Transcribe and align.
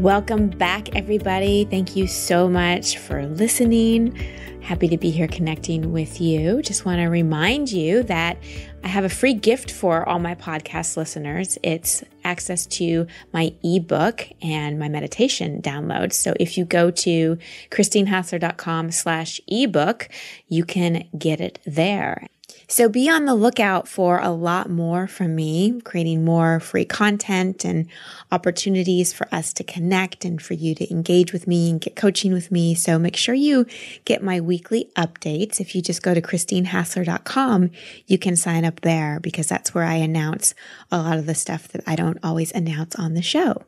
Welcome 0.00 0.48
back, 0.48 0.96
everybody. 0.96 1.66
Thank 1.66 1.94
you 1.94 2.06
so 2.06 2.48
much 2.48 2.96
for 2.96 3.26
listening. 3.26 4.14
Happy 4.62 4.88
to 4.88 4.96
be 4.96 5.10
here 5.10 5.28
connecting 5.28 5.92
with 5.92 6.22
you. 6.22 6.62
Just 6.62 6.86
want 6.86 7.00
to 7.00 7.08
remind 7.08 7.70
you 7.70 8.02
that 8.04 8.38
I 8.82 8.88
have 8.88 9.04
a 9.04 9.10
free 9.10 9.34
gift 9.34 9.70
for 9.70 10.08
all 10.08 10.18
my 10.18 10.34
podcast 10.34 10.96
listeners. 10.96 11.58
It's 11.62 12.02
access 12.24 12.64
to 12.78 13.08
my 13.34 13.52
ebook 13.62 14.26
and 14.40 14.78
my 14.78 14.88
meditation 14.88 15.60
download. 15.60 16.14
So 16.14 16.32
if 16.40 16.56
you 16.56 16.64
go 16.64 16.90
to 16.90 17.36
christinehassler.com 17.70 18.92
slash 18.92 19.38
ebook, 19.48 20.08
you 20.48 20.64
can 20.64 21.10
get 21.18 21.42
it 21.42 21.58
there. 21.66 22.26
So 22.70 22.88
be 22.88 23.10
on 23.10 23.24
the 23.24 23.34
lookout 23.34 23.88
for 23.88 24.20
a 24.20 24.30
lot 24.30 24.70
more 24.70 25.08
from 25.08 25.34
me, 25.34 25.80
creating 25.80 26.24
more 26.24 26.60
free 26.60 26.84
content 26.84 27.64
and 27.64 27.88
opportunities 28.30 29.12
for 29.12 29.26
us 29.34 29.52
to 29.54 29.64
connect 29.64 30.24
and 30.24 30.40
for 30.40 30.54
you 30.54 30.76
to 30.76 30.88
engage 30.88 31.32
with 31.32 31.48
me 31.48 31.68
and 31.68 31.80
get 31.80 31.96
coaching 31.96 32.32
with 32.32 32.52
me. 32.52 32.76
So 32.76 32.96
make 32.96 33.16
sure 33.16 33.34
you 33.34 33.66
get 34.04 34.22
my 34.22 34.40
weekly 34.40 34.88
updates. 34.96 35.58
If 35.58 35.74
you 35.74 35.82
just 35.82 36.04
go 36.04 36.14
to 36.14 36.22
christinehassler.com, 36.22 37.70
you 38.06 38.18
can 38.18 38.36
sign 38.36 38.64
up 38.64 38.82
there 38.82 39.18
because 39.18 39.48
that's 39.48 39.74
where 39.74 39.84
I 39.84 39.94
announce 39.94 40.54
a 40.92 40.98
lot 40.98 41.18
of 41.18 41.26
the 41.26 41.34
stuff 41.34 41.66
that 41.68 41.82
I 41.88 41.96
don't 41.96 42.18
always 42.22 42.52
announce 42.52 42.94
on 42.94 43.14
the 43.14 43.22
show. 43.22 43.64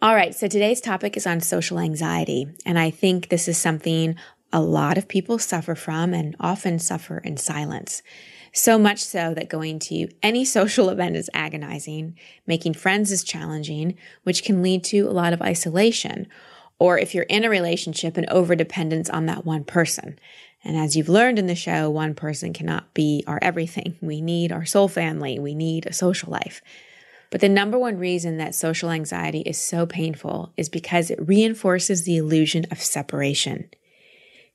All 0.00 0.14
right. 0.14 0.32
So 0.32 0.46
today's 0.46 0.80
topic 0.80 1.16
is 1.16 1.26
on 1.26 1.40
social 1.40 1.80
anxiety. 1.80 2.46
And 2.64 2.78
I 2.78 2.90
think 2.90 3.30
this 3.30 3.48
is 3.48 3.58
something 3.58 4.14
a 4.52 4.60
lot 4.60 4.96
of 4.96 5.08
people 5.08 5.40
suffer 5.40 5.74
from 5.74 6.14
and 6.14 6.36
often 6.38 6.78
suffer 6.78 7.18
in 7.18 7.36
silence. 7.36 8.00
So 8.56 8.78
much 8.78 9.02
so 9.02 9.34
that 9.34 9.48
going 9.48 9.80
to 9.80 10.08
any 10.22 10.44
social 10.44 10.88
event 10.88 11.16
is 11.16 11.28
agonizing, 11.34 12.16
making 12.46 12.74
friends 12.74 13.10
is 13.10 13.24
challenging, 13.24 13.96
which 14.22 14.44
can 14.44 14.62
lead 14.62 14.84
to 14.84 15.08
a 15.08 15.10
lot 15.10 15.32
of 15.32 15.42
isolation. 15.42 16.28
Or 16.78 16.96
if 16.96 17.14
you're 17.14 17.24
in 17.24 17.44
a 17.44 17.50
relationship, 17.50 18.16
an 18.16 18.26
overdependence 18.30 19.12
on 19.12 19.26
that 19.26 19.44
one 19.44 19.64
person. 19.64 20.20
And 20.62 20.76
as 20.76 20.96
you've 20.96 21.08
learned 21.08 21.40
in 21.40 21.48
the 21.48 21.56
show, 21.56 21.90
one 21.90 22.14
person 22.14 22.52
cannot 22.52 22.94
be 22.94 23.24
our 23.26 23.40
everything. 23.42 23.96
We 24.00 24.20
need 24.20 24.52
our 24.52 24.64
soul 24.64 24.86
family. 24.86 25.36
We 25.40 25.56
need 25.56 25.86
a 25.86 25.92
social 25.92 26.30
life. 26.30 26.62
But 27.30 27.40
the 27.40 27.48
number 27.48 27.76
one 27.76 27.98
reason 27.98 28.36
that 28.36 28.54
social 28.54 28.90
anxiety 28.90 29.40
is 29.40 29.58
so 29.58 29.84
painful 29.84 30.52
is 30.56 30.68
because 30.68 31.10
it 31.10 31.18
reinforces 31.26 32.04
the 32.04 32.18
illusion 32.18 32.66
of 32.70 32.80
separation. 32.80 33.68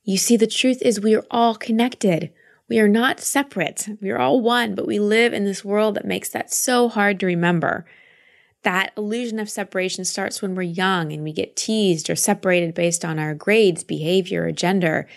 You 0.04 0.16
see, 0.16 0.38
the 0.38 0.46
truth 0.46 0.80
is 0.80 0.98
we 0.98 1.14
are 1.14 1.26
all 1.30 1.54
connected. 1.54 2.32
We 2.70 2.78
are 2.78 2.88
not 2.88 3.18
separate. 3.18 3.88
We 4.00 4.10
are 4.10 4.18
all 4.18 4.40
one, 4.40 4.76
but 4.76 4.86
we 4.86 5.00
live 5.00 5.32
in 5.32 5.44
this 5.44 5.64
world 5.64 5.96
that 5.96 6.04
makes 6.04 6.28
that 6.28 6.54
so 6.54 6.88
hard 6.88 7.18
to 7.18 7.26
remember. 7.26 7.84
That 8.62 8.92
illusion 8.96 9.40
of 9.40 9.50
separation 9.50 10.04
starts 10.04 10.40
when 10.40 10.54
we're 10.54 10.62
young 10.62 11.12
and 11.12 11.24
we 11.24 11.32
get 11.32 11.56
teased 11.56 12.08
or 12.08 12.14
separated 12.14 12.72
based 12.74 13.04
on 13.04 13.18
our 13.18 13.34
grades, 13.34 13.82
behavior, 13.82 14.44
or 14.44 14.52
gender. 14.52 15.08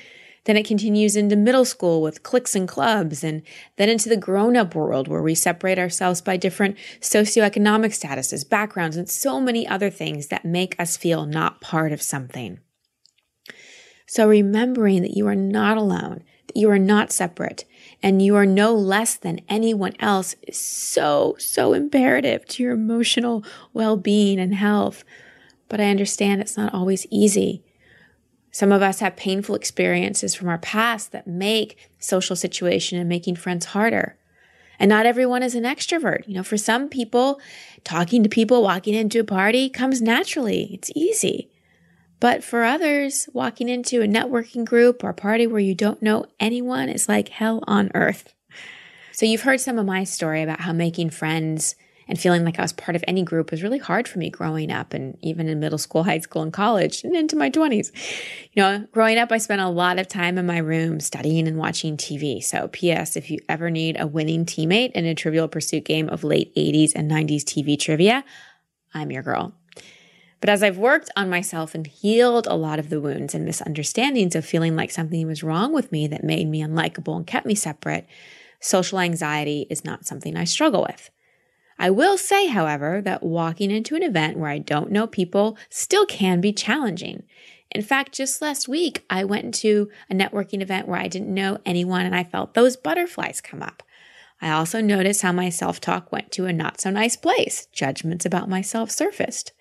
Then 0.46 0.58
it 0.58 0.66
continues 0.66 1.16
into 1.16 1.36
middle 1.36 1.64
school 1.64 2.02
with 2.02 2.24
cliques 2.24 2.56
and 2.56 2.68
clubs, 2.68 3.24
and 3.24 3.44
then 3.78 3.88
into 3.88 4.10
the 4.10 4.18
grown 4.18 4.58
up 4.58 4.74
world 4.74 5.08
where 5.08 5.22
we 5.22 5.36
separate 5.36 5.78
ourselves 5.78 6.22
by 6.22 6.38
different 6.38 6.76
socioeconomic 7.02 7.92
statuses, 7.92 8.50
backgrounds, 8.50 8.98
and 8.98 9.08
so 9.08 9.40
many 9.40 9.68
other 9.68 9.92
things 9.92 10.28
that 10.28 10.44
make 10.44 10.76
us 10.80 10.98
feel 10.98 11.28
not 11.28 11.62
part 11.62 11.92
of 11.92 12.02
something. 12.02 12.60
So 14.08 14.28
remembering 14.28 15.04
that 15.04 15.16
you 15.16 15.28
are 15.28 15.36
not 15.36 15.78
alone, 15.78 16.24
you 16.56 16.70
are 16.70 16.80
not 16.80 17.12
separate 17.12 17.66
and 18.02 18.22
you 18.22 18.36
are 18.36 18.46
no 18.46 18.74
less 18.76 19.16
than 19.16 19.42
anyone 19.48 19.94
else 20.00 20.36
is 20.48 20.60
so, 20.60 21.36
so 21.40 21.74
imperative 21.74 22.46
to 22.46 22.64
your 22.64 22.74
emotional 22.74 23.44
well 23.74 23.96
being 23.96 24.40
and 24.40 24.56
health. 24.56 25.04
But 25.70 25.80
I 25.80 25.90
understand 25.90 26.42
it's 26.42 26.58
not 26.58 26.74
always 26.74 27.08
easy. 27.10 27.64
Some 28.52 28.72
of 28.72 28.84
us 28.84 29.00
have 29.00 29.16
painful 29.16 29.56
experiences 29.56 30.36
from 30.36 30.48
our 30.48 30.60
past 30.60 31.12
that 31.12 31.26
make 31.26 31.90
social 31.98 32.36
situation 32.36 33.00
and 33.00 33.10
making 33.10 33.38
friends 33.38 33.68
harder. 33.68 34.16
And 34.80 34.90
not 34.90 35.06
everyone 35.06 35.44
is 35.44 35.56
an 35.56 35.64
extrovert. 35.64 36.28
You 36.28 36.36
know, 36.36 36.44
for 36.44 36.58
some 36.58 36.90
people, 36.90 37.40
talking 37.84 38.22
to 38.22 38.30
people, 38.30 38.62
walking 38.62 38.94
into 38.94 39.20
a 39.20 39.24
party 39.24 39.70
comes 39.70 40.02
naturally. 40.02 40.70
It's 40.74 40.92
easy. 40.94 41.50
But 42.24 42.42
for 42.42 42.64
others, 42.64 43.28
walking 43.34 43.68
into 43.68 44.02
a 44.02 44.08
networking 44.08 44.64
group 44.64 45.04
or 45.04 45.12
party 45.12 45.46
where 45.46 45.60
you 45.60 45.76
don't 45.76 46.02
know 46.02 46.26
anyone 46.40 46.88
is 46.88 47.10
like 47.10 47.28
hell 47.28 47.62
on 47.68 47.92
earth. 47.94 48.34
So 49.12 49.26
you've 49.26 49.42
heard 49.42 49.60
some 49.60 49.78
of 49.78 49.86
my 49.86 50.06
story 50.06 50.42
about 50.42 50.62
how 50.62 50.72
making 50.72 51.10
friends 51.10 51.76
and 52.08 52.18
feeling 52.18 52.46
like 52.46 52.58
I 52.58 52.62
was 52.62 52.72
part 52.72 52.96
of 52.96 53.04
any 53.10 53.24
group 53.24 53.52
was 53.52 53.62
really 53.62 53.78
hard 53.78 54.08
for 54.08 54.20
me 54.20 54.30
growing 54.30 54.72
up 54.72 54.94
and 54.94 55.18
even 55.22 55.50
in 55.50 55.60
middle 55.60 55.78
school, 55.78 56.04
high 56.06 56.20
school, 56.20 56.44
and 56.44 56.54
college 56.54 57.04
and 57.04 57.14
into 57.14 57.36
my 57.36 57.50
20s. 57.50 57.92
You 58.54 58.62
know, 58.62 58.88
growing 58.94 59.18
up, 59.18 59.34
I 59.34 59.38
spent 59.38 59.60
a 59.60 59.68
lot 59.68 60.00
of 60.00 60.08
time 60.08 60.38
in 60.38 60.46
my 60.46 60.60
room 60.60 61.02
studying 61.02 61.46
and 61.46 61.58
watching 61.58 61.98
TV. 61.98 62.42
So, 62.42 62.70
P.S., 62.70 63.18
if 63.18 63.30
you 63.30 63.40
ever 63.50 63.70
need 63.70 64.00
a 64.00 64.08
winning 64.08 64.46
teammate 64.46 64.94
in 64.94 65.04
a 65.06 65.14
trivial 65.14 65.50
pursuit 65.50 65.84
game 65.84 66.08
of 66.08 66.24
late 66.24 66.56
80s 66.56 66.94
and 66.96 67.12
90s 67.12 67.44
TV 67.44 67.78
trivia, 67.78 68.24
I'm 68.94 69.12
your 69.12 69.24
girl. 69.24 69.54
But 70.44 70.50
as 70.50 70.62
I've 70.62 70.78
worked 70.78 71.10
on 71.16 71.30
myself 71.30 71.74
and 71.74 71.88
healed 71.88 72.48
a 72.48 72.56
lot 72.58 72.78
of 72.78 72.90
the 72.90 73.00
wounds 73.00 73.34
and 73.34 73.46
misunderstandings 73.46 74.36
of 74.36 74.46
feeling 74.46 74.76
like 74.76 74.92
something 74.92 75.26
was 75.26 75.42
wrong 75.42 75.72
with 75.72 75.90
me 75.90 76.06
that 76.08 76.22
made 76.22 76.50
me 76.50 76.62
unlikable 76.62 77.16
and 77.16 77.26
kept 77.26 77.46
me 77.46 77.56
separate, 77.56 78.06
social 78.60 79.00
anxiety 79.00 79.66
is 79.70 79.86
not 79.86 80.06
something 80.06 80.36
I 80.36 80.44
struggle 80.44 80.82
with. 80.82 81.10
I 81.80 81.92
will 81.92 82.18
say, 82.18 82.48
however, 82.48 83.02
that 83.04 83.24
walking 83.24 83.72
into 83.72 83.96
an 83.96 84.04
event 84.04 84.38
where 84.38 84.50
I 84.50 84.58
don't 84.58 84.92
know 84.92 85.08
people 85.08 85.58
still 85.70 86.06
can 86.06 86.42
be 86.42 86.52
challenging. 86.52 87.24
In 87.72 87.82
fact, 87.82 88.12
just 88.12 88.42
last 88.42 88.68
week, 88.68 89.06
I 89.10 89.24
went 89.24 89.46
into 89.46 89.90
a 90.10 90.14
networking 90.14 90.62
event 90.62 90.90
where 90.90 91.00
I 91.00 91.08
didn't 91.08 91.34
know 91.34 91.60
anyone 91.66 92.06
and 92.06 92.14
I 92.14 92.26
felt 92.26 92.54
those 92.54 92.76
butterflies 92.76 93.40
come 93.40 93.64
up. 93.64 93.82
I 94.42 94.50
also 94.50 94.82
noticed 94.82 95.22
how 95.22 95.32
my 95.32 95.48
self 95.48 95.80
talk 95.80 96.12
went 96.12 96.34
to 96.34 96.48
a 96.48 96.52
not 96.52 96.82
so 96.82 96.90
nice 96.90 97.16
place. 97.16 97.68
Judgments 97.72 98.26
about 98.26 98.50
myself 98.50 98.92
surfaced. 98.92 99.54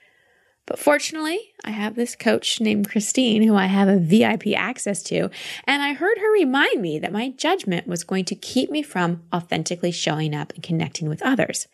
But 0.66 0.78
fortunately, 0.78 1.52
I 1.64 1.70
have 1.70 1.96
this 1.96 2.14
coach 2.14 2.60
named 2.60 2.88
Christine 2.88 3.42
who 3.42 3.56
I 3.56 3.66
have 3.66 3.88
a 3.88 3.98
VIP 3.98 4.48
access 4.56 5.02
to, 5.04 5.28
and 5.64 5.82
I 5.82 5.92
heard 5.92 6.18
her 6.18 6.32
remind 6.32 6.80
me 6.80 6.98
that 7.00 7.12
my 7.12 7.30
judgment 7.30 7.88
was 7.88 8.04
going 8.04 8.24
to 8.26 8.36
keep 8.36 8.70
me 8.70 8.82
from 8.82 9.22
authentically 9.34 9.90
showing 9.90 10.34
up 10.34 10.52
and 10.54 10.62
connecting 10.62 11.08
with 11.08 11.22
others. 11.22 11.66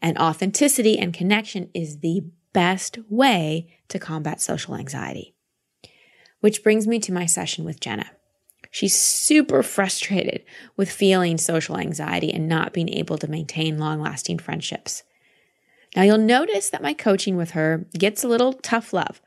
And 0.00 0.16
authenticity 0.18 0.98
and 0.98 1.12
connection 1.12 1.68
is 1.74 1.98
the 1.98 2.22
best 2.52 2.98
way 3.08 3.68
to 3.88 3.98
combat 3.98 4.40
social 4.40 4.76
anxiety. 4.76 5.34
Which 6.40 6.62
brings 6.62 6.86
me 6.86 6.98
to 7.00 7.12
my 7.12 7.26
session 7.26 7.64
with 7.64 7.80
Jenna. 7.80 8.10
She's 8.70 8.98
super 8.98 9.62
frustrated 9.62 10.44
with 10.76 10.90
feeling 10.90 11.38
social 11.38 11.76
anxiety 11.76 12.32
and 12.32 12.48
not 12.48 12.72
being 12.72 12.88
able 12.88 13.18
to 13.18 13.28
maintain 13.28 13.78
long 13.78 14.00
lasting 14.00 14.38
friendships. 14.38 15.02
Now 15.94 16.02
you'll 16.02 16.18
notice 16.18 16.70
that 16.70 16.82
my 16.82 16.94
coaching 16.94 17.36
with 17.36 17.50
her 17.50 17.86
gets 17.98 18.24
a 18.24 18.28
little 18.28 18.54
tough 18.54 18.92
love. 18.92 19.20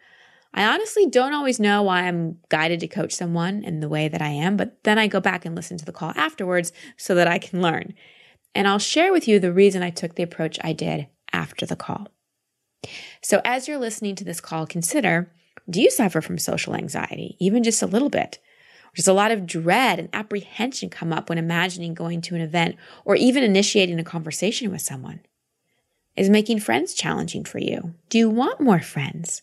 I 0.54 0.66
honestly 0.66 1.06
don't 1.06 1.34
always 1.34 1.60
know 1.60 1.84
why 1.84 2.04
I'm 2.04 2.38
guided 2.50 2.80
to 2.80 2.88
coach 2.88 3.14
someone 3.14 3.64
in 3.64 3.82
the 3.82 3.90
way 3.90 4.08
that 4.08 4.22
I 4.22 4.30
am, 4.30 4.56
but 4.56 4.84
then 4.84 4.98
I 4.98 5.08
go 5.08 5.20
back 5.20 5.46
and 5.46 5.54
listen 5.54 5.78
to 5.78 5.86
the 5.86 5.92
call 5.92 6.14
afterwards 6.16 6.72
so 6.96 7.14
that 7.16 7.28
I 7.28 7.38
can 7.40 7.62
learn. 7.62 7.94
And 8.56 8.68
I'll 8.68 8.80
share 8.80 9.12
with 9.12 9.28
you 9.28 9.38
the 9.38 9.52
reason 9.52 9.84
I 9.84 9.90
took 9.90 10.16
the 10.16 10.24
approach 10.24 10.58
I 10.64 10.72
did 10.72 11.08
after 11.34 11.66
the 11.66 11.76
call. 11.76 12.08
So 13.22 13.42
as 13.44 13.68
you're 13.68 13.78
listening 13.78 14.16
to 14.16 14.24
this 14.24 14.40
call, 14.40 14.66
consider 14.66 15.32
do 15.70 15.82
you 15.82 15.90
suffer 15.90 16.22
from 16.22 16.38
social 16.38 16.76
anxiety, 16.76 17.36
even 17.40 17.64
just 17.64 17.82
a 17.82 17.88
little 17.88 18.10
bit? 18.10 18.40
Does 18.96 19.08
a 19.08 19.14
lot 19.14 19.32
of 19.32 19.46
dread 19.46 20.00
and 20.00 20.10
apprehension 20.14 20.90
come 20.90 21.12
up 21.12 21.28
when 21.28 21.38
imagining 21.38 21.94
going 21.94 22.22
to 22.22 22.36
an 22.36 22.42
event 22.42 22.78
or 23.04 23.16
even 23.16 23.44
initiating 23.44 24.00
a 24.00 24.06
conversation 24.06 24.72
with 24.72 24.82
someone. 24.82 25.20
Is 26.16 26.30
making 26.30 26.62
friends 26.62 26.94
challenging 26.94 27.44
for 27.44 27.60
you? 27.60 27.94
Do 28.10 28.18
you 28.18 28.30
want 28.30 28.62
more 28.62 28.80
friends? 28.80 29.42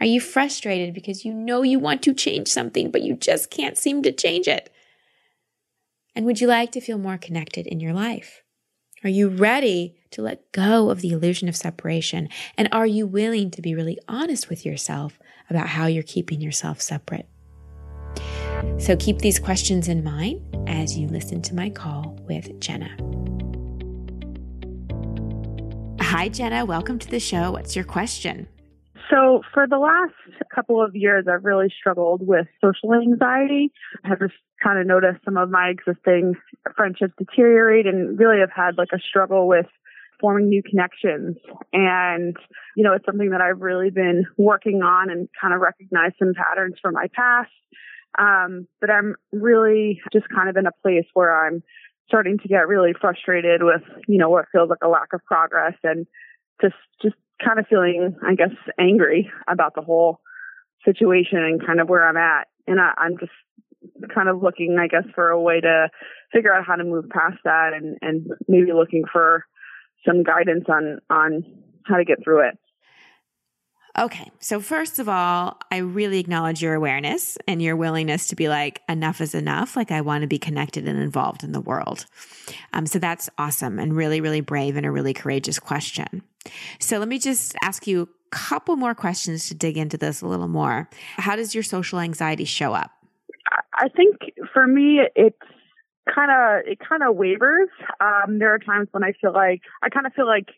Are 0.00 0.06
you 0.06 0.20
frustrated 0.20 0.94
because 0.94 1.24
you 1.24 1.34
know 1.34 1.62
you 1.62 1.78
want 1.80 2.02
to 2.04 2.14
change 2.14 2.48
something, 2.48 2.90
but 2.90 3.02
you 3.02 3.16
just 3.16 3.50
can't 3.50 3.76
seem 3.76 4.02
to 4.02 4.12
change 4.12 4.46
it? 4.46 4.72
And 6.14 6.26
would 6.26 6.40
you 6.40 6.46
like 6.46 6.70
to 6.72 6.80
feel 6.80 6.96
more 6.96 7.18
connected 7.18 7.66
in 7.66 7.80
your 7.80 7.92
life? 7.92 8.42
Are 9.02 9.10
you 9.10 9.28
ready 9.28 9.96
to 10.12 10.22
let 10.22 10.52
go 10.52 10.90
of 10.90 11.00
the 11.00 11.10
illusion 11.10 11.48
of 11.48 11.56
separation? 11.56 12.28
And 12.56 12.68
are 12.70 12.86
you 12.86 13.06
willing 13.06 13.50
to 13.52 13.62
be 13.62 13.74
really 13.74 13.98
honest 14.06 14.48
with 14.48 14.64
yourself 14.64 15.18
about 15.48 15.68
how 15.68 15.86
you're 15.86 16.02
keeping 16.02 16.40
yourself 16.40 16.80
separate? 16.80 17.28
So 18.78 18.96
keep 18.96 19.18
these 19.18 19.38
questions 19.38 19.88
in 19.88 20.04
mind 20.04 20.40
as 20.68 20.96
you 20.96 21.08
listen 21.08 21.42
to 21.42 21.54
my 21.54 21.70
call 21.70 22.16
with 22.28 22.60
Jenna. 22.60 22.94
Hi, 26.10 26.28
Jenna. 26.28 26.64
Welcome 26.64 26.98
to 26.98 27.08
the 27.08 27.20
show. 27.20 27.52
What's 27.52 27.76
your 27.76 27.84
question? 27.84 28.48
So, 29.08 29.42
for 29.54 29.68
the 29.68 29.78
last 29.78 30.12
couple 30.52 30.82
of 30.84 30.96
years, 30.96 31.26
I've 31.32 31.44
really 31.44 31.72
struggled 31.78 32.26
with 32.26 32.48
social 32.60 32.94
anxiety. 32.94 33.70
I've 34.02 34.18
just 34.18 34.34
kind 34.60 34.80
of 34.80 34.88
noticed 34.88 35.24
some 35.24 35.36
of 35.36 35.50
my 35.50 35.68
existing 35.68 36.34
friendships 36.74 37.12
deteriorate 37.16 37.86
and 37.86 38.18
really 38.18 38.40
have 38.40 38.50
had 38.50 38.76
like 38.76 38.88
a 38.92 38.98
struggle 38.98 39.46
with 39.46 39.66
forming 40.20 40.48
new 40.48 40.64
connections. 40.68 41.36
And, 41.72 42.36
you 42.74 42.82
know, 42.82 42.92
it's 42.92 43.06
something 43.06 43.30
that 43.30 43.40
I've 43.40 43.60
really 43.60 43.90
been 43.90 44.26
working 44.36 44.82
on 44.82 45.10
and 45.10 45.28
kind 45.40 45.54
of 45.54 45.60
recognize 45.60 46.10
some 46.18 46.32
patterns 46.34 46.74
from 46.82 46.94
my 46.94 47.06
past. 47.14 47.52
Um, 48.18 48.66
but 48.80 48.90
I'm 48.90 49.14
really 49.30 50.00
just 50.12 50.26
kind 50.28 50.48
of 50.48 50.56
in 50.56 50.66
a 50.66 50.72
place 50.82 51.06
where 51.14 51.46
I'm 51.46 51.62
starting 52.10 52.38
to 52.38 52.48
get 52.48 52.66
really 52.66 52.92
frustrated 53.00 53.62
with, 53.62 53.82
you 54.08 54.18
know, 54.18 54.28
what 54.28 54.46
feels 54.50 54.68
like 54.68 54.82
a 54.82 54.88
lack 54.88 55.12
of 55.12 55.24
progress 55.24 55.74
and 55.84 56.08
just, 56.60 56.74
just 57.00 57.14
kind 57.42 57.60
of 57.60 57.68
feeling, 57.68 58.16
I 58.26 58.34
guess, 58.34 58.50
angry 58.80 59.30
about 59.46 59.76
the 59.76 59.80
whole 59.80 60.18
situation 60.84 61.38
and 61.38 61.64
kind 61.64 61.80
of 61.80 61.88
where 61.88 62.04
I'm 62.04 62.16
at. 62.16 62.48
And 62.66 62.80
I, 62.80 62.92
I'm 62.98 63.16
just 63.18 63.30
kind 64.12 64.28
of 64.28 64.42
looking, 64.42 64.76
I 64.80 64.88
guess, 64.88 65.04
for 65.14 65.30
a 65.30 65.40
way 65.40 65.60
to 65.60 65.88
figure 66.32 66.52
out 66.52 66.66
how 66.66 66.74
to 66.74 66.84
move 66.84 67.08
past 67.10 67.38
that 67.44 67.70
and, 67.74 67.96
and 68.02 68.26
maybe 68.48 68.72
looking 68.72 69.04
for 69.10 69.46
some 70.04 70.24
guidance 70.24 70.64
on, 70.68 70.98
on 71.10 71.44
how 71.86 71.96
to 71.96 72.04
get 72.04 72.24
through 72.24 72.48
it. 72.48 72.58
Okay. 73.98 74.30
So, 74.38 74.60
first 74.60 74.98
of 74.98 75.08
all, 75.08 75.58
I 75.70 75.78
really 75.78 76.20
acknowledge 76.20 76.62
your 76.62 76.74
awareness 76.74 77.36
and 77.48 77.60
your 77.60 77.76
willingness 77.76 78.28
to 78.28 78.36
be 78.36 78.48
like, 78.48 78.82
enough 78.88 79.20
is 79.20 79.34
enough. 79.34 79.76
Like, 79.76 79.90
I 79.90 80.00
want 80.00 80.22
to 80.22 80.28
be 80.28 80.38
connected 80.38 80.86
and 80.86 81.00
involved 81.00 81.42
in 81.42 81.52
the 81.52 81.60
world. 81.60 82.06
Um, 82.72 82.86
so, 82.86 82.98
that's 82.98 83.28
awesome 83.36 83.78
and 83.78 83.96
really, 83.96 84.20
really 84.20 84.40
brave 84.40 84.76
and 84.76 84.86
a 84.86 84.90
really 84.90 85.12
courageous 85.12 85.58
question. 85.58 86.22
So, 86.78 86.98
let 86.98 87.08
me 87.08 87.18
just 87.18 87.56
ask 87.62 87.86
you 87.86 88.02
a 88.02 88.08
couple 88.30 88.76
more 88.76 88.94
questions 88.94 89.48
to 89.48 89.54
dig 89.54 89.76
into 89.76 89.98
this 89.98 90.22
a 90.22 90.26
little 90.26 90.48
more. 90.48 90.88
How 91.16 91.34
does 91.34 91.54
your 91.54 91.64
social 91.64 91.98
anxiety 91.98 92.44
show 92.44 92.72
up? 92.72 92.92
I 93.74 93.88
think 93.88 94.16
for 94.52 94.66
me, 94.66 95.00
it's 95.16 95.36
kind 96.14 96.30
of 96.30 96.70
it 96.70 96.78
kind 96.86 97.02
of 97.02 97.16
wavers. 97.16 97.68
Um, 98.00 98.38
there 98.38 98.54
are 98.54 98.58
times 98.58 98.88
when 98.92 99.04
I 99.04 99.12
feel 99.20 99.32
like 99.32 99.62
I 99.82 99.88
kind 99.88 100.06
of 100.06 100.12
feel 100.12 100.26
like 100.26 100.48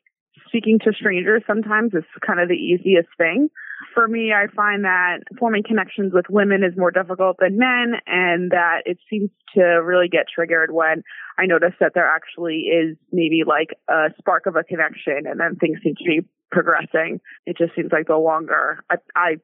speaking 0.53 0.79
to 0.85 0.93
strangers 0.93 1.43
sometimes 1.47 1.95
is 1.95 2.05
kind 2.25 2.39
of 2.39 2.49
the 2.49 2.55
easiest 2.55 3.09
thing. 3.17 3.49
For 3.95 4.07
me, 4.07 4.33
I 4.33 4.47
find 4.55 4.85
that 4.85 5.21
forming 5.39 5.63
connections 5.67 6.13
with 6.13 6.27
women 6.29 6.63
is 6.63 6.77
more 6.77 6.91
difficult 6.91 7.39
than 7.41 7.59
men 7.59 7.95
and 8.07 8.51
that 8.51 8.83
it 8.85 8.99
seems 9.09 9.31
to 9.55 9.63
really 9.63 10.09
get 10.09 10.27
triggered 10.33 10.71
when 10.71 11.03
I 11.39 11.47
notice 11.47 11.73
that 11.81 11.93
there 11.95 12.07
actually 12.07 12.69
is 12.69 12.97
maybe 13.11 13.43
like 13.47 13.71
a 13.89 14.09
spark 14.19 14.47
of 14.47 14.57
a 14.57 14.63
connection 14.63 15.25
and 15.27 15.41
then 15.41 15.57
things 15.57 15.79
seem 15.83 15.95
to 15.97 16.05
be 16.05 16.21
progressing. 16.51 17.21
It 17.47 17.57
just 17.57 17.75
seems 17.75 17.91
like 17.91 18.07
the 18.07 18.17
longer 18.17 18.85
I, 18.91 18.97
I 19.17 19.37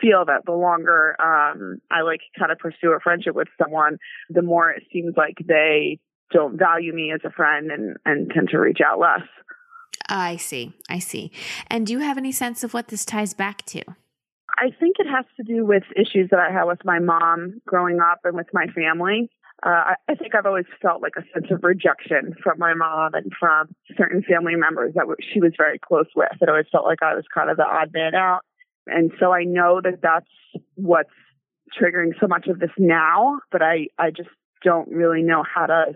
feel 0.00 0.24
that 0.26 0.46
the 0.46 0.52
longer 0.52 1.16
um, 1.20 1.78
I 1.90 2.02
like 2.02 2.20
kind 2.38 2.52
of 2.52 2.58
pursue 2.58 2.92
a 2.92 3.00
friendship 3.00 3.34
with 3.34 3.48
someone, 3.60 3.98
the 4.30 4.42
more 4.42 4.70
it 4.70 4.84
seems 4.92 5.14
like 5.16 5.36
they 5.44 5.98
don't 6.32 6.58
value 6.58 6.94
me 6.94 7.12
as 7.12 7.20
a 7.24 7.30
friend 7.30 7.70
and, 7.70 7.96
and 8.06 8.30
tend 8.30 8.48
to 8.50 8.58
reach 8.58 8.78
out 8.84 8.98
less. 8.98 9.26
I 10.08 10.36
see. 10.36 10.72
I 10.88 10.98
see. 10.98 11.30
And 11.68 11.86
do 11.86 11.92
you 11.92 12.00
have 12.00 12.18
any 12.18 12.32
sense 12.32 12.64
of 12.64 12.74
what 12.74 12.88
this 12.88 13.04
ties 13.04 13.34
back 13.34 13.64
to? 13.66 13.82
I 14.58 14.70
think 14.78 14.96
it 14.98 15.06
has 15.06 15.24
to 15.36 15.42
do 15.42 15.64
with 15.64 15.84
issues 15.96 16.28
that 16.30 16.38
I 16.38 16.52
had 16.52 16.64
with 16.64 16.84
my 16.84 16.98
mom 16.98 17.60
growing 17.66 18.00
up 18.00 18.20
and 18.24 18.36
with 18.36 18.48
my 18.52 18.66
family. 18.66 19.30
Uh, 19.64 19.94
I, 20.08 20.14
think 20.16 20.34
I've 20.34 20.46
always 20.46 20.66
felt 20.80 21.02
like 21.02 21.12
a 21.16 21.22
sense 21.32 21.50
of 21.52 21.62
rejection 21.62 22.34
from 22.42 22.58
my 22.58 22.74
mom 22.74 23.14
and 23.14 23.32
from 23.38 23.74
certain 23.96 24.22
family 24.22 24.56
members 24.56 24.94
that 24.94 25.06
she 25.32 25.40
was 25.40 25.52
very 25.56 25.78
close 25.78 26.08
with. 26.16 26.32
It 26.40 26.48
always 26.48 26.66
felt 26.72 26.84
like 26.84 27.02
I 27.02 27.14
was 27.14 27.24
kind 27.32 27.48
of 27.48 27.56
the 27.56 27.64
odd 27.64 27.92
man 27.92 28.14
out. 28.16 28.40
And 28.88 29.12
so 29.20 29.32
I 29.32 29.44
know 29.44 29.80
that 29.80 30.00
that's 30.02 30.26
what's 30.74 31.10
triggering 31.80 32.10
so 32.20 32.26
much 32.26 32.48
of 32.48 32.58
this 32.58 32.72
now, 32.76 33.38
but 33.52 33.62
I, 33.62 33.86
I 33.98 34.10
just 34.10 34.30
don't 34.64 34.88
really 34.88 35.22
know 35.22 35.44
how 35.44 35.66
to 35.66 35.94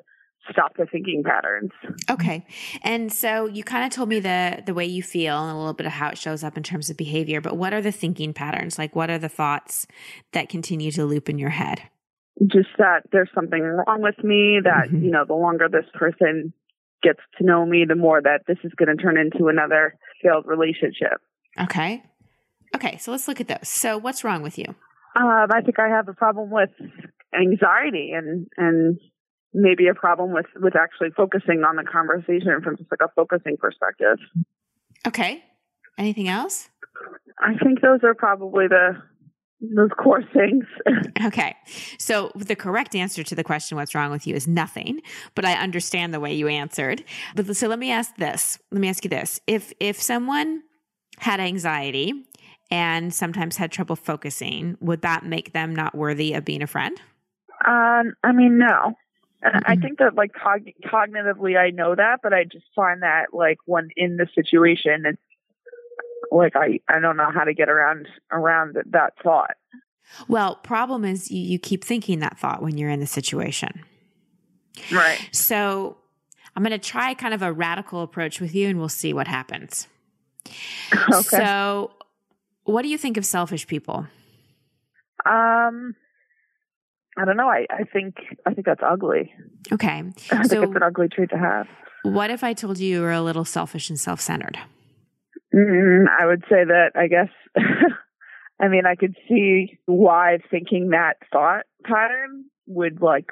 stop 0.50 0.76
the 0.76 0.86
thinking 0.86 1.22
patterns. 1.24 1.70
Okay. 2.10 2.46
And 2.82 3.12
so 3.12 3.46
you 3.46 3.64
kind 3.64 3.84
of 3.84 3.90
told 3.90 4.08
me 4.08 4.20
the 4.20 4.62
the 4.64 4.74
way 4.74 4.84
you 4.84 5.02
feel 5.02 5.36
and 5.42 5.52
a 5.52 5.58
little 5.58 5.72
bit 5.72 5.86
of 5.86 5.92
how 5.92 6.08
it 6.08 6.18
shows 6.18 6.44
up 6.44 6.56
in 6.56 6.62
terms 6.62 6.90
of 6.90 6.96
behavior, 6.96 7.40
but 7.40 7.56
what 7.56 7.72
are 7.72 7.82
the 7.82 7.92
thinking 7.92 8.32
patterns? 8.32 8.78
Like 8.78 8.94
what 8.94 9.10
are 9.10 9.18
the 9.18 9.28
thoughts 9.28 9.86
that 10.32 10.48
continue 10.48 10.90
to 10.92 11.04
loop 11.04 11.28
in 11.28 11.38
your 11.38 11.50
head? 11.50 11.82
Just 12.42 12.68
that 12.78 13.02
there's 13.12 13.30
something 13.34 13.62
wrong 13.62 14.02
with 14.02 14.22
me 14.22 14.60
that, 14.62 14.88
mm-hmm. 14.88 15.04
you 15.04 15.10
know, 15.10 15.24
the 15.24 15.34
longer 15.34 15.68
this 15.70 15.86
person 15.94 16.52
gets 17.02 17.20
to 17.38 17.44
know 17.44 17.64
me, 17.64 17.84
the 17.88 17.94
more 17.94 18.20
that 18.20 18.40
this 18.46 18.58
is 18.64 18.72
going 18.76 18.94
to 18.94 19.02
turn 19.02 19.16
into 19.16 19.48
another 19.48 19.96
failed 20.22 20.46
relationship. 20.46 21.20
Okay. 21.58 22.02
Okay, 22.74 22.98
so 22.98 23.10
let's 23.10 23.26
look 23.28 23.40
at 23.40 23.48
those. 23.48 23.68
So 23.68 23.96
what's 23.96 24.22
wrong 24.22 24.42
with 24.42 24.58
you? 24.58 24.66
Um, 25.16 25.48
I 25.50 25.62
think 25.62 25.78
I 25.78 25.88
have 25.88 26.08
a 26.08 26.12
problem 26.12 26.50
with 26.50 26.70
anxiety 27.34 28.12
and 28.14 28.46
and 28.56 28.98
maybe 29.56 29.88
a 29.88 29.94
problem 29.94 30.32
with 30.32 30.46
with 30.56 30.76
actually 30.76 31.10
focusing 31.16 31.64
on 31.64 31.76
the 31.76 31.82
conversation 31.82 32.60
from 32.62 32.76
just 32.76 32.90
like 32.90 33.00
a 33.02 33.12
focusing 33.16 33.56
perspective. 33.56 34.18
Okay. 35.06 35.42
Anything 35.98 36.28
else? 36.28 36.68
I 37.40 37.54
think 37.64 37.80
those 37.80 38.00
are 38.04 38.14
probably 38.14 38.68
the 38.68 39.02
those 39.60 39.90
core 39.98 40.22
things. 40.34 40.64
okay. 41.24 41.56
So 41.98 42.30
the 42.34 42.54
correct 42.54 42.94
answer 42.94 43.22
to 43.22 43.34
the 43.34 43.42
question 43.42 43.76
what's 43.76 43.94
wrong 43.94 44.10
with 44.10 44.26
you 44.26 44.34
is 44.34 44.46
nothing, 44.46 45.00
but 45.34 45.46
I 45.46 45.54
understand 45.54 46.12
the 46.12 46.20
way 46.20 46.34
you 46.34 46.46
answered. 46.48 47.02
But 47.34 47.56
so 47.56 47.66
let 47.66 47.78
me 47.78 47.90
ask 47.90 48.14
this. 48.16 48.58
Let 48.70 48.80
me 48.80 48.88
ask 48.88 49.02
you 49.04 49.10
this. 49.10 49.40
If 49.46 49.72
if 49.80 50.00
someone 50.00 50.62
had 51.18 51.40
anxiety 51.40 52.26
and 52.70 53.14
sometimes 53.14 53.56
had 53.56 53.72
trouble 53.72 53.96
focusing, 53.96 54.76
would 54.80 55.00
that 55.02 55.24
make 55.24 55.54
them 55.54 55.74
not 55.74 55.94
worthy 55.94 56.34
of 56.34 56.44
being 56.44 56.62
a 56.62 56.66
friend? 56.66 57.00
Um, 57.66 58.12
I 58.22 58.32
mean, 58.32 58.58
no. 58.58 58.94
Mm-hmm. 59.46 59.70
I 59.70 59.76
think 59.76 59.98
that 59.98 60.14
like 60.14 60.32
cog- 60.32 60.74
cognitively 60.84 61.58
I 61.58 61.70
know 61.70 61.94
that, 61.94 62.20
but 62.22 62.32
I 62.32 62.44
just 62.44 62.66
find 62.74 63.02
that 63.02 63.26
like 63.32 63.58
when 63.64 63.90
in 63.96 64.16
the 64.16 64.26
situation 64.34 65.04
it's 65.06 65.18
like 66.30 66.56
I 66.56 66.80
I 66.88 66.98
don't 66.98 67.16
know 67.16 67.30
how 67.32 67.44
to 67.44 67.54
get 67.54 67.68
around 67.68 68.08
around 68.30 68.76
that 68.90 69.14
thought. 69.22 69.56
Well, 70.28 70.56
problem 70.56 71.04
is 71.04 71.30
you, 71.30 71.40
you 71.40 71.58
keep 71.58 71.84
thinking 71.84 72.20
that 72.20 72.38
thought 72.38 72.62
when 72.62 72.78
you're 72.78 72.90
in 72.90 73.00
the 73.00 73.06
situation. 73.06 73.84
Right. 74.92 75.28
So 75.32 75.96
I'm 76.54 76.62
going 76.62 76.78
to 76.78 76.78
try 76.78 77.14
kind 77.14 77.34
of 77.34 77.42
a 77.42 77.52
radical 77.52 78.02
approach 78.02 78.40
with 78.40 78.54
you 78.54 78.68
and 78.68 78.78
we'll 78.78 78.88
see 78.88 79.12
what 79.12 79.28
happens. 79.28 79.88
Okay. 81.12 81.22
So 81.22 81.90
what 82.62 82.82
do 82.82 82.88
you 82.88 82.96
think 82.96 83.16
of 83.16 83.26
selfish 83.26 83.66
people? 83.66 84.06
Um 85.24 85.96
I 87.16 87.24
don't 87.24 87.36
know. 87.36 87.48
I, 87.48 87.66
I 87.70 87.84
think 87.84 88.16
I 88.44 88.54
think 88.54 88.66
that's 88.66 88.82
ugly. 88.86 89.32
Okay. 89.72 90.02
I 90.30 90.42
so 90.42 90.48
think 90.48 90.64
it's 90.64 90.76
an 90.76 90.82
ugly 90.82 91.08
trait 91.08 91.30
to 91.30 91.38
have. 91.38 91.66
What 92.02 92.30
if 92.30 92.44
I 92.44 92.52
told 92.52 92.78
you 92.78 92.88
you 92.88 93.00
were 93.00 93.12
a 93.12 93.22
little 93.22 93.44
selfish 93.44 93.88
and 93.88 93.98
self 93.98 94.20
centered? 94.20 94.58
Mm, 95.54 96.04
I 96.08 96.26
would 96.26 96.42
say 96.42 96.64
that 96.64 96.92
I 96.94 97.06
guess 97.08 97.28
I 98.60 98.68
mean 98.68 98.86
I 98.86 98.94
could 98.94 99.16
see 99.28 99.78
why 99.86 100.38
thinking 100.50 100.90
that 100.90 101.14
thought 101.32 101.64
pattern 101.84 102.44
would 102.66 103.00
like 103.00 103.30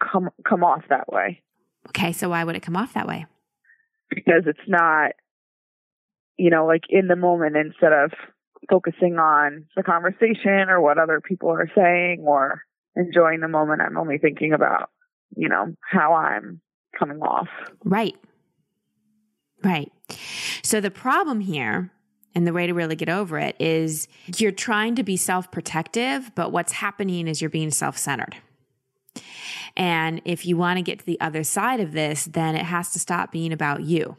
come 0.00 0.30
come 0.48 0.64
off 0.64 0.82
that 0.88 1.12
way. 1.12 1.42
Okay, 1.88 2.12
so 2.12 2.30
why 2.30 2.44
would 2.44 2.56
it 2.56 2.62
come 2.62 2.76
off 2.76 2.94
that 2.94 3.06
way? 3.06 3.26
Because 4.08 4.44
it's 4.46 4.68
not 4.68 5.12
you 6.42 6.50
know, 6.50 6.66
like 6.66 6.82
in 6.88 7.06
the 7.08 7.16
moment 7.16 7.56
instead 7.56 7.92
of 7.92 8.12
focusing 8.68 9.18
on 9.18 9.66
the 9.76 9.82
conversation 9.82 10.68
or 10.68 10.80
what 10.80 10.98
other 10.98 11.20
people 11.20 11.50
are 11.50 11.70
saying 11.74 12.24
or 12.26 12.62
enjoying 12.96 13.40
the 13.40 13.48
moment. 13.48 13.80
I'm 13.82 13.96
only 13.96 14.18
thinking 14.18 14.52
about, 14.52 14.90
you 15.36 15.48
know, 15.48 15.74
how 15.80 16.14
I'm 16.14 16.60
coming 16.98 17.20
off. 17.20 17.48
Right. 17.84 18.16
Right. 19.64 19.92
So 20.62 20.80
the 20.80 20.90
problem 20.90 21.40
here 21.40 21.90
and 22.34 22.46
the 22.46 22.52
way 22.52 22.66
to 22.66 22.74
really 22.74 22.96
get 22.96 23.08
over 23.08 23.38
it 23.38 23.56
is 23.58 24.08
you're 24.38 24.52
trying 24.52 24.94
to 24.96 25.02
be 25.02 25.16
self 25.16 25.50
protective, 25.50 26.32
but 26.34 26.52
what's 26.52 26.72
happening 26.72 27.28
is 27.28 27.40
you're 27.40 27.50
being 27.50 27.70
self 27.70 27.96
centered. 27.96 28.36
And 29.76 30.20
if 30.24 30.44
you 30.46 30.56
want 30.56 30.78
to 30.78 30.82
get 30.82 31.00
to 31.00 31.06
the 31.06 31.20
other 31.20 31.44
side 31.44 31.80
of 31.80 31.92
this, 31.92 32.24
then 32.24 32.56
it 32.56 32.64
has 32.64 32.92
to 32.92 32.98
stop 32.98 33.32
being 33.32 33.52
about 33.52 33.82
you. 33.82 34.16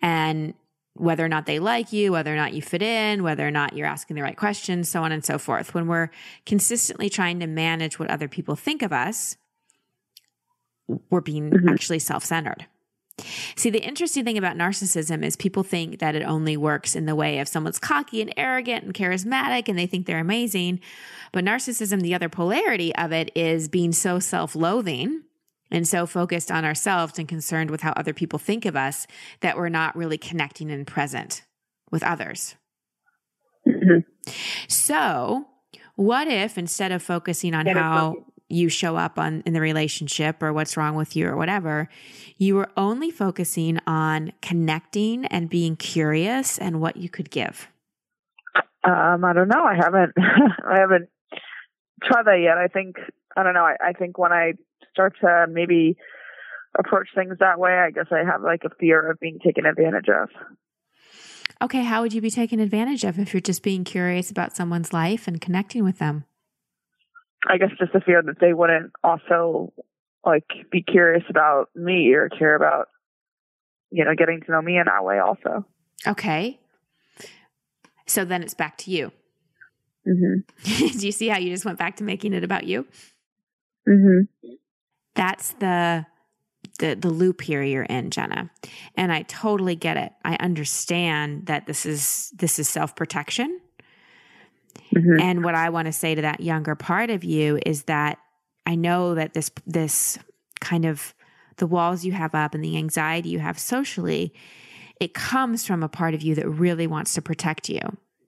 And 0.00 0.54
whether 0.94 1.24
or 1.24 1.28
not 1.28 1.46
they 1.46 1.58
like 1.58 1.92
you, 1.92 2.12
whether 2.12 2.32
or 2.32 2.36
not 2.36 2.52
you 2.52 2.60
fit 2.60 2.82
in, 2.82 3.22
whether 3.22 3.46
or 3.46 3.50
not 3.50 3.74
you're 3.74 3.86
asking 3.86 4.16
the 4.16 4.22
right 4.22 4.36
questions, 4.36 4.88
so 4.88 5.02
on 5.02 5.12
and 5.12 5.24
so 5.24 5.38
forth. 5.38 5.74
When 5.74 5.86
we're 5.86 6.10
consistently 6.44 7.08
trying 7.08 7.40
to 7.40 7.46
manage 7.46 7.98
what 7.98 8.10
other 8.10 8.28
people 8.28 8.56
think 8.56 8.82
of 8.82 8.92
us, 8.92 9.36
we're 11.10 11.20
being 11.20 11.50
mm-hmm. 11.50 11.68
actually 11.68 11.98
self 11.98 12.24
centered. 12.24 12.66
See, 13.56 13.70
the 13.70 13.82
interesting 13.82 14.24
thing 14.24 14.38
about 14.38 14.56
narcissism 14.56 15.22
is 15.24 15.36
people 15.36 15.62
think 15.62 15.98
that 15.98 16.14
it 16.14 16.22
only 16.22 16.56
works 16.56 16.96
in 16.96 17.06
the 17.06 17.14
way 17.14 17.38
of 17.38 17.48
someone's 17.48 17.78
cocky 17.78 18.20
and 18.20 18.32
arrogant 18.36 18.84
and 18.84 18.94
charismatic 18.94 19.68
and 19.68 19.78
they 19.78 19.86
think 19.86 20.06
they're 20.06 20.18
amazing. 20.18 20.80
But 21.30 21.44
narcissism, 21.44 22.00
the 22.00 22.14
other 22.14 22.28
polarity 22.28 22.94
of 22.96 23.12
it 23.12 23.30
is 23.34 23.68
being 23.68 23.92
so 23.92 24.18
self 24.18 24.54
loathing 24.56 25.22
and 25.72 25.88
so 25.88 26.06
focused 26.06 26.52
on 26.52 26.64
ourselves 26.64 27.18
and 27.18 27.26
concerned 27.26 27.70
with 27.70 27.80
how 27.80 27.92
other 27.96 28.12
people 28.12 28.38
think 28.38 28.64
of 28.64 28.76
us 28.76 29.06
that 29.40 29.56
we're 29.56 29.70
not 29.70 29.96
really 29.96 30.18
connecting 30.18 30.70
and 30.70 30.86
present 30.86 31.42
with 31.90 32.02
others. 32.02 32.54
Mm-hmm. 33.66 34.00
So, 34.68 35.46
what 35.96 36.28
if 36.28 36.58
instead 36.58 36.92
of 36.92 37.02
focusing 37.02 37.54
on 37.54 37.66
how 37.66 38.26
you 38.48 38.68
show 38.68 38.96
up 38.96 39.18
on 39.18 39.42
in 39.46 39.54
the 39.54 39.60
relationship 39.60 40.42
or 40.42 40.52
what's 40.52 40.76
wrong 40.76 40.94
with 40.94 41.16
you 41.16 41.26
or 41.26 41.36
whatever, 41.36 41.88
you 42.36 42.54
were 42.54 42.68
only 42.76 43.10
focusing 43.10 43.78
on 43.86 44.32
connecting 44.42 45.24
and 45.26 45.48
being 45.48 45.74
curious 45.74 46.58
and 46.58 46.80
what 46.80 46.96
you 46.96 47.08
could 47.08 47.30
give? 47.30 47.68
Um, 48.84 49.24
I 49.24 49.32
don't 49.32 49.48
know. 49.48 49.64
I 49.64 49.76
haven't 49.76 50.12
I 50.18 50.80
haven't 50.80 51.08
tried 52.02 52.26
that 52.26 52.40
yet. 52.42 52.58
I 52.58 52.66
think 52.66 52.96
I 53.36 53.42
don't 53.42 53.54
know. 53.54 53.64
I, 53.64 53.76
I 53.80 53.92
think 53.92 54.18
when 54.18 54.32
I 54.32 54.52
start 54.92 55.14
to 55.20 55.46
maybe 55.48 55.96
approach 56.78 57.08
things 57.14 57.36
that 57.40 57.58
way, 57.58 57.72
I 57.72 57.90
guess 57.90 58.06
I 58.10 58.24
have 58.24 58.42
like 58.42 58.62
a 58.64 58.74
fear 58.80 59.10
of 59.10 59.20
being 59.20 59.38
taken 59.44 59.66
advantage 59.66 60.08
of. 60.08 60.28
Okay, 61.60 61.84
how 61.84 62.02
would 62.02 62.12
you 62.12 62.20
be 62.20 62.30
taken 62.30 62.60
advantage 62.60 63.04
of 63.04 63.18
if 63.18 63.32
you're 63.32 63.40
just 63.40 63.62
being 63.62 63.84
curious 63.84 64.30
about 64.30 64.56
someone's 64.56 64.92
life 64.92 65.28
and 65.28 65.40
connecting 65.40 65.84
with 65.84 65.98
them? 65.98 66.24
I 67.48 67.58
guess 67.58 67.70
just 67.78 67.92
the 67.92 68.00
fear 68.00 68.22
that 68.22 68.40
they 68.40 68.52
wouldn't 68.52 68.92
also 69.02 69.72
like 70.24 70.44
be 70.70 70.82
curious 70.82 71.24
about 71.28 71.68
me 71.74 72.12
or 72.14 72.28
care 72.28 72.54
about, 72.54 72.88
you 73.90 74.04
know, 74.04 74.14
getting 74.16 74.40
to 74.40 74.52
know 74.52 74.62
me 74.62 74.78
in 74.78 74.86
that 74.86 75.04
way 75.04 75.18
also. 75.18 75.66
Okay. 76.06 76.58
So 78.06 78.24
then 78.24 78.42
it's 78.42 78.54
back 78.54 78.76
to 78.78 78.90
you. 78.90 79.12
Mm-hmm. 80.06 80.98
Do 80.98 81.06
you 81.06 81.12
see 81.12 81.28
how 81.28 81.38
you 81.38 81.50
just 81.50 81.64
went 81.64 81.78
back 81.78 81.96
to 81.96 82.04
making 82.04 82.32
it 82.32 82.44
about 82.44 82.64
you? 82.64 82.86
Mm-hmm. 83.88 84.52
That's 85.14 85.52
the 85.54 86.06
the 86.78 86.94
the 86.94 87.10
loop 87.10 87.40
here 87.40 87.62
you're 87.62 87.82
in, 87.82 88.10
Jenna. 88.10 88.50
And 88.96 89.12
I 89.12 89.22
totally 89.22 89.76
get 89.76 89.96
it. 89.96 90.12
I 90.24 90.36
understand 90.36 91.46
that 91.46 91.66
this 91.66 91.86
is 91.86 92.32
this 92.36 92.58
is 92.58 92.68
self-protection. 92.68 93.60
Mm-hmm. 94.94 95.20
And 95.20 95.44
what 95.44 95.54
I 95.54 95.70
want 95.70 95.86
to 95.86 95.92
say 95.92 96.14
to 96.14 96.22
that 96.22 96.40
younger 96.40 96.74
part 96.74 97.10
of 97.10 97.24
you 97.24 97.58
is 97.64 97.84
that 97.84 98.18
I 98.66 98.74
know 98.74 99.14
that 99.14 99.34
this 99.34 99.50
this 99.66 100.18
kind 100.60 100.84
of 100.84 101.14
the 101.56 101.66
walls 101.66 102.04
you 102.04 102.12
have 102.12 102.34
up 102.34 102.54
and 102.54 102.64
the 102.64 102.76
anxiety 102.76 103.28
you 103.28 103.38
have 103.38 103.58
socially, 103.58 104.32
it 105.00 105.14
comes 105.14 105.66
from 105.66 105.82
a 105.82 105.88
part 105.88 106.14
of 106.14 106.22
you 106.22 106.34
that 106.34 106.48
really 106.48 106.86
wants 106.86 107.14
to 107.14 107.22
protect 107.22 107.68
you. 107.68 107.80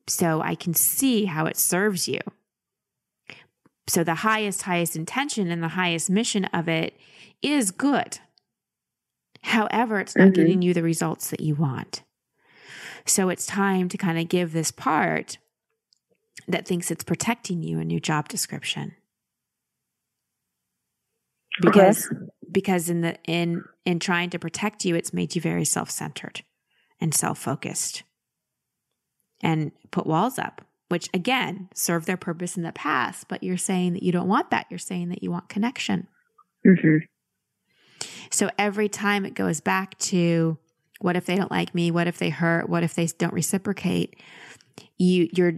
So 0.07 0.43
I 0.43 0.55
can 0.55 0.75
see 0.75 1.25
how 1.25 1.47
it 1.47 1.57
serves 1.57 2.07
you. 2.09 2.21
So 3.87 4.03
the 4.03 4.15
highest, 4.17 4.63
highest 4.63 4.97
intention 4.97 5.51
and 5.51 5.63
the 5.63 5.69
highest 5.69 6.09
mission 6.09 6.47
of 6.47 6.69
it 6.69 6.97
is 7.43 7.71
good. 7.71 8.19
However, 9.43 10.01
it's 10.01 10.17
not 10.17 10.29
mm-hmm. 10.29 10.33
getting 10.35 10.63
you 10.63 10.73
the 10.73 10.83
results 10.83 11.31
that 11.31 11.41
you 11.41 11.55
want. 11.55 12.03
So 13.05 13.29
it's 13.29 13.45
time 13.45 13.91
to 13.91 13.99
kind 13.99 14.19
of 14.19 14.29
give 14.29 14.53
this 14.53 14.71
part 14.71 15.37
that 16.49 16.67
thinks 16.67 16.91
it's 16.91 17.05
protecting 17.05 17.63
you 17.63 17.79
a 17.79 17.85
new 17.85 18.01
job 18.01 18.29
description. 18.29 18.95
Because 21.61 22.07
okay. 22.07 22.25
because 22.51 22.89
in 22.89 23.03
the 23.03 23.17
in 23.25 23.63
in 23.85 24.01
trying 24.01 24.31
to 24.31 24.39
protect 24.39 24.85
you, 24.85 24.97
it's 24.97 25.13
made 25.13 25.37
you 25.37 25.41
very 25.41 25.65
self-centered 25.65 26.43
and 27.01 27.15
self-focused. 27.15 28.03
And 29.43 29.73
put 29.91 30.07
walls 30.07 30.39
up, 30.39 30.63
which 30.95 31.11
again 31.13 31.69
serve 31.75 32.07
their 32.07 32.17
purpose 32.17 32.57
in 32.57 32.63
the 32.63 32.71
past, 32.71 33.27
but 33.27 33.43
you're 33.43 33.57
saying 33.57 33.95
that 33.95 34.05
you 34.05 34.13
don't 34.13 34.29
want 34.29 34.51
that. 34.51 34.65
You're 34.71 34.79
saying 34.79 35.09
that 35.09 35.25
you 35.25 35.31
want 35.33 35.49
connection. 35.49 36.07
Mm-hmm. 36.65 36.99
So 38.31 38.49
every 38.57 38.89
time 38.89 39.27
it 39.27 39.35
goes 39.35 39.61
back 39.61 39.99
to 39.99 40.57
what 41.01 41.17
if 41.17 41.27
they 41.27 41.35
don't 41.35 41.51
like 41.51 41.75
me? 41.75 41.91
What 41.91 42.07
if 42.07 42.19
they 42.19 42.31
hurt? 42.31 42.69
What 42.69 42.85
if 42.85 42.95
they 42.95 43.09
don't 43.09 43.33
reciprocate? 43.33 44.15
You 44.97 45.29
you're 45.33 45.55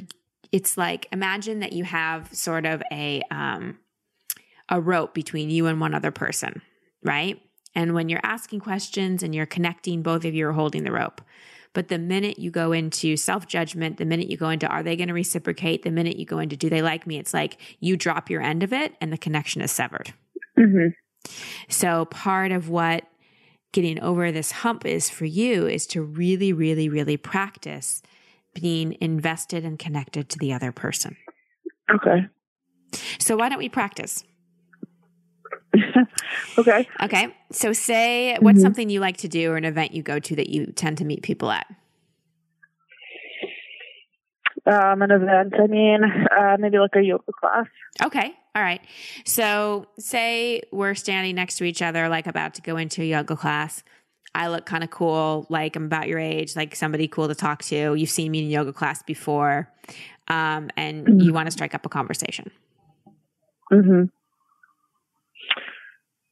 it's 0.53 0.79
like 0.79 1.07
imagine 1.13 1.61
that 1.61 1.75
you 1.75 1.85
have 1.85 2.35
sort 2.35 2.65
of 2.65 2.83
a 2.91 3.21
um 3.31 3.77
a 4.71 4.81
rope 4.81 5.13
between 5.13 5.51
you 5.51 5.67
and 5.67 5.83
one 5.83 5.93
other 5.93 6.13
person, 6.13 6.63
right? 7.03 7.39
And 7.75 7.93
when 7.93 8.09
you're 8.09 8.21
asking 8.23 8.61
questions 8.61 9.23
and 9.23 9.35
you're 9.35 9.45
connecting, 9.45 10.01
both 10.01 10.25
of 10.25 10.35
you 10.35 10.49
are 10.49 10.53
holding 10.53 10.85
the 10.85 10.93
rope. 10.93 11.21
But 11.77 11.89
the 11.89 11.99
minute 11.99 12.39
you 12.39 12.51
go 12.51 12.73
into 12.73 13.19
self 13.19 13.47
judgment, 13.47 13.99
the 13.99 14.07
minute 14.07 14.31
you 14.31 14.39
go 14.39 14.49
into 14.49 14.67
are 14.67 14.83
they 14.83 14.97
going 14.97 15.09
to 15.09 15.15
reciprocate, 15.15 15.83
the 15.83 15.91
minute 15.91 16.17
you 16.17 16.25
go 16.25 16.39
into 16.39 16.57
do 16.57 16.71
they 16.71 16.81
like 16.81 17.07
me, 17.07 17.19
it's 17.19 17.35
like 17.35 17.59
you 17.81 17.99
drop 17.99 18.31
your 18.31 18.41
end 18.41 18.63
of 18.63 18.73
it 18.73 18.95
and 18.99 19.13
the 19.13 19.19
connection 19.19 19.61
is 19.61 19.73
severed. 19.73 20.15
Mm-hmm. 20.59 20.95
So 21.69 22.07
part 22.07 22.51
of 22.51 22.71
what 22.71 23.05
getting 23.73 24.01
over 24.01 24.33
this 24.33 24.53
hump 24.53 24.87
is 24.87 25.11
for 25.11 25.27
you 25.27 25.67
is 25.67 25.87
to 25.89 26.01
really, 26.01 26.51
really, 26.51 26.89
really 26.89 27.19
practice 27.19 28.01
being 28.55 28.97
invested 29.03 29.63
and 29.63 29.79
connected 29.79 30.31
to 30.31 30.39
the 30.39 30.55
other 30.55 30.73
person. 30.73 31.15
Okay. 31.95 32.27
So 33.19 33.37
why 33.37 33.51
don't 33.51 33.59
we 33.59 33.69
practice? 33.69 34.25
okay. 36.59 36.89
Okay. 37.03 37.37
So 37.53 37.73
say 37.73 38.35
mm-hmm. 38.35 38.45
what's 38.45 38.61
something 38.61 38.91
you 38.91 39.01
like 39.01 39.19
to 39.19 39.29
do 39.29 39.53
or 39.53 39.57
an 39.57 39.65
event 39.65 39.93
you 39.93 40.03
go 40.03 40.19
to 40.19 40.37
that 40.37 40.49
you 40.49 40.67
tend 40.67 40.99
to 40.99 41.05
meet 41.05 41.23
people 41.23 41.51
at? 41.51 41.67
Um, 44.67 45.01
an 45.03 45.13
event. 45.13 45.55
I 45.59 45.67
mean, 45.69 46.01
uh, 46.05 46.57
maybe 46.59 46.79
like 46.79 46.97
a 46.97 47.03
yoga 47.03 47.33
class. 47.39 47.67
Okay. 48.03 48.35
All 48.57 48.63
right. 48.63 48.81
So 49.25 49.87
say 49.99 50.63
we're 50.73 50.95
standing 50.95 51.37
next 51.37 51.57
to 51.59 51.65
each 51.65 51.83
other, 51.83 52.09
like 52.09 52.27
about 52.27 52.55
to 52.55 52.63
go 52.63 52.77
into 52.77 53.03
a 53.03 53.05
yoga 53.05 53.37
class. 53.37 53.85
I 54.35 54.49
look 54.49 54.67
kind 54.67 54.85
of 54.85 54.91
cool, 54.91 55.47
like 55.49 55.77
I'm 55.77 55.85
about 55.85 56.09
your 56.09 56.19
age, 56.19 56.57
like 56.57 56.75
somebody 56.77 57.09
cool 57.09 57.29
to 57.29 57.35
talk 57.35 57.63
to. 57.65 57.95
You've 57.95 58.11
seen 58.11 58.31
me 58.31 58.41
in 58.41 58.51
yoga 58.51 58.73
class 58.73 59.03
before, 59.03 59.73
um, 60.29 60.69
and 60.77 61.07
mm-hmm. 61.07 61.21
you 61.21 61.33
want 61.33 61.47
to 61.47 61.51
strike 61.51 61.75
up 61.75 61.87
a 61.87 61.89
conversation. 61.89 62.51
Hmm. 63.71 64.05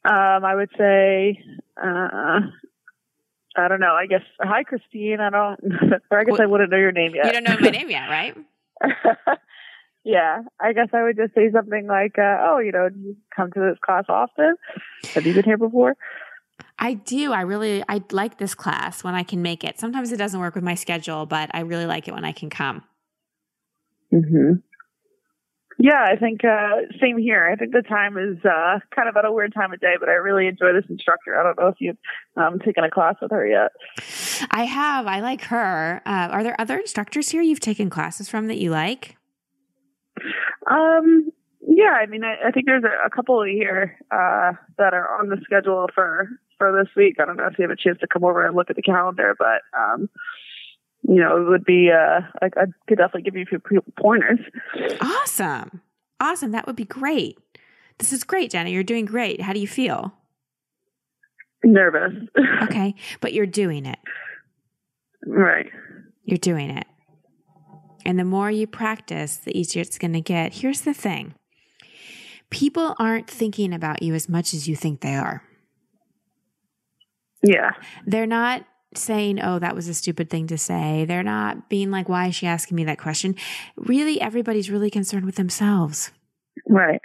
Um, 0.05 0.45
I 0.45 0.55
would 0.55 0.71
say, 0.77 1.43
uh, 1.83 2.41
I 3.57 3.69
don't 3.69 3.81
know. 3.81 3.95
I 3.95 4.07
guess 4.07 4.23
hi, 4.41 4.63
Christine. 4.63 5.21
I 5.21 5.31
don't, 5.31 5.61
or 6.11 6.19
I 6.19 6.25
guess 6.25 6.33
well, 6.33 6.43
I 6.43 6.47
wouldn't 6.47 6.71
know 6.71 6.77
your 6.77 6.93
name 6.93 7.13
yet. 7.15 7.27
You 7.27 7.33
don't 7.33 7.45
know 7.45 7.57
my 7.59 7.71
name 7.71 7.91
yet, 7.91 8.09
right? 8.11 8.37
yeah, 10.05 10.43
I 10.61 10.73
guess 10.73 10.89
I 10.93 11.03
would 11.03 11.17
just 11.17 11.35
say 11.35 11.51
something 11.53 11.87
like, 11.87 12.19
uh, 12.19 12.37
"Oh, 12.41 12.59
you 12.59 12.73
know, 12.73 12.89
do 12.89 12.99
you 12.99 13.17
come 13.35 13.51
to 13.53 13.61
this 13.61 13.79
class 13.85 14.05
often? 14.09 14.57
Have 15.15 15.27
you 15.27 15.33
been 15.33 15.45
here 15.45 15.59
before?" 15.59 15.97
I 16.79 16.95
do. 16.95 17.33
I 17.33 17.43
really 17.43 17.83
I 17.89 18.03
like 18.11 18.39
this 18.39 18.55
class 18.55 19.03
when 19.03 19.15
I 19.15 19.23
can 19.23 19.41
make 19.43 19.65
it. 19.65 19.79
Sometimes 19.79 20.13
it 20.13 20.17
doesn't 20.17 20.39
work 20.39 20.55
with 20.55 20.65
my 20.65 20.75
schedule, 20.75 21.25
but 21.25 21.51
I 21.55 21.61
really 21.61 21.87
like 21.87 22.09
it 22.09 22.15
when 22.15 22.25
I 22.25 22.33
can 22.33 22.51
come. 22.51 22.83
Mhm. 24.13 24.63
Yeah, 25.79 26.05
I 26.05 26.17
think 26.17 26.45
uh, 26.45 26.83
same 27.01 27.19
here. 27.19 27.49
I 27.51 27.57
think 27.57 27.73
the 27.73 27.83
time 27.83 28.17
is 28.17 28.39
uh, 28.45 28.79
kind 28.95 29.09
of 29.09 29.17
at 29.17 29.25
a 29.25 29.33
weird 29.33 29.53
time 29.53 29.73
of 29.73 29.81
day, 29.81 29.95
but 29.99 30.09
I 30.09 30.13
really 30.13 30.47
enjoy 30.47 30.73
this 30.73 30.89
instructor. 30.89 31.39
I 31.39 31.43
don't 31.43 31.59
know 31.59 31.69
if 31.69 31.77
you've 31.81 31.99
um, 32.37 32.61
taken 32.61 32.85
a 32.85 32.91
class 32.91 33.17
with 33.21 33.33
her 33.33 33.47
yet. 33.47 33.73
I 34.51 34.65
have. 34.65 35.07
I 35.07 35.21
like 35.21 35.43
her. 35.43 36.01
Uh, 36.07 36.29
are 36.31 36.43
there 36.43 36.59
other 36.61 36.79
instructors 36.79 37.31
here 37.31 37.43
you've 37.43 37.61
taken 37.61 37.91
classes 37.91 38.29
from 38.29 38.47
that 38.49 38.59
you 38.59 38.71
like? 38.71 39.17
Um. 40.71 41.31
Yeah, 41.67 41.97
I 42.01 42.07
mean, 42.07 42.25
I, 42.25 42.49
I 42.49 42.51
think 42.51 42.67
there's 42.67 42.85
a, 42.85 43.07
a 43.07 43.11
couple 43.11 43.43
here 43.43 43.99
uh, 44.11 44.53
that 44.79 44.93
are 44.93 45.19
on 45.19 45.29
the 45.29 45.39
schedule 45.45 45.89
for 45.95 46.29
for 46.59 46.73
this 46.73 46.95
week. 46.95 47.17
I 47.19 47.25
don't 47.25 47.37
know 47.37 47.47
if 47.47 47.59
you 47.59 47.63
have 47.63 47.71
a 47.71 47.77
chance 47.77 47.99
to 48.01 48.07
come 48.07 48.23
over 48.23 48.47
and 48.47 48.55
look 48.55 48.71
at 48.71 48.77
the 48.77 48.83
calendar, 48.83 49.35
but 49.39 49.63
um, 49.77 50.09
you 51.07 51.21
know, 51.21 51.37
it 51.37 51.49
would 51.49 51.65
be, 51.65 51.91
uh, 51.91 52.21
I, 52.41 52.47
I 52.47 52.65
could 52.89 52.99
definitely 52.99 53.23
give 53.23 53.37
you 53.37 53.43
a 53.43 53.69
few 53.69 53.83
pointers. 53.99 54.41
Awesome. 55.01 55.83
Awesome. 56.19 56.53
That 56.53 56.67
would 56.67 56.77
be 56.77 56.85
great. 56.85 57.39
This 57.99 58.13
is 58.13 58.25
great, 58.25 58.51
Jenna. 58.51 58.71
You're 58.71 58.83
doing 58.83 59.05
great. 59.05 59.41
How 59.41 59.53
do 59.53 59.61
you 59.61 59.69
feel? 59.69 60.15
Nervous. 61.63 62.15
okay. 62.63 62.95
But 63.21 63.33
you're 63.33 63.47
doing 63.47 63.87
it. 63.87 63.99
Right. 65.27 65.71
You're 66.25 66.39
doing 66.39 66.71
it. 66.71 66.87
And 68.07 68.19
the 68.19 68.25
more 68.25 68.51
you 68.51 68.67
practice, 68.67 69.37
the 69.37 69.59
easier 69.59 69.83
it's 69.83 69.99
going 69.99 70.13
to 70.13 70.21
get. 70.21 70.55
Here's 70.55 70.83
the 70.83 70.95
thing 70.95 71.35
people 72.51 72.95
aren't 72.99 73.29
thinking 73.29 73.73
about 73.73 74.03
you 74.03 74.15
as 74.15 74.29
much 74.29 74.55
as 74.55 74.69
you 74.69 74.77
think 74.77 75.01
they 75.01 75.17
are. 75.17 75.43
Yeah. 77.43 77.73
They're 78.07 78.27
not 78.27 78.65
saying, 78.97 79.41
oh, 79.41 79.59
that 79.59 79.75
was 79.75 79.89
a 79.89 79.95
stupid 79.95 80.31
thing 80.31 80.47
to 80.49 80.59
say. 80.59 81.05
They're 81.05 81.23
not 81.23 81.69
being 81.69 81.91
like, 81.91 82.09
why 82.09 82.29
is 82.29 82.35
she 82.35 82.47
asking 82.47 82.77
me 82.77 82.85
that 82.85 82.99
question? 82.99 83.35
Really, 83.77 84.21
everybody's 84.21 84.71
really 84.71 84.91
concerned 84.91 85.27
with 85.27 85.37
themselves. 85.37 86.11
Right. 86.69 87.01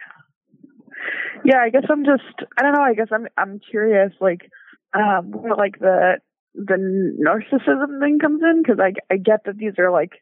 Yeah, 1.45 1.59
I 1.61 1.69
guess 1.69 1.85
I'm 1.89 2.03
just, 2.03 2.23
I 2.57 2.63
don't 2.63 2.73
know, 2.73 2.81
I 2.81 2.93
guess 2.93 3.07
I'm, 3.11 3.27
I'm 3.37 3.59
curious, 3.59 4.11
like, 4.19 4.49
um, 4.93 5.31
where 5.31 5.55
like 5.55 5.79
the 5.79 6.17
the 6.55 7.13
narcissism 7.19 7.99
thing 7.99 8.19
comes 8.19 8.41
in 8.41 8.63
because 8.63 8.79
I 8.79 8.93
I 9.13 9.17
get 9.17 9.41
that 9.45 9.57
these 9.57 9.73
are 9.77 9.91
like 9.91 10.13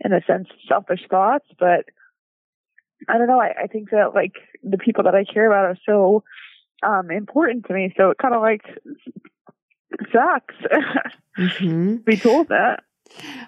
in 0.00 0.12
a 0.12 0.20
sense 0.26 0.48
selfish 0.68 1.00
thoughts, 1.10 1.46
but 1.58 1.84
I 3.08 3.18
don't 3.18 3.28
know. 3.28 3.40
I, 3.40 3.64
I 3.64 3.66
think 3.66 3.90
that 3.90 4.14
like 4.14 4.32
the 4.62 4.78
people 4.78 5.04
that 5.04 5.14
I 5.14 5.24
care 5.24 5.46
about 5.46 5.66
are 5.66 5.78
so 5.84 6.24
um 6.82 7.10
important 7.10 7.66
to 7.66 7.74
me, 7.74 7.92
so 7.96 8.10
it 8.10 8.18
kind 8.18 8.34
of 8.34 8.40
like 8.40 8.62
sucks. 10.12 10.54
mm-hmm. 11.38 11.96
Be 12.04 12.16
told 12.16 12.48
that. 12.48 12.84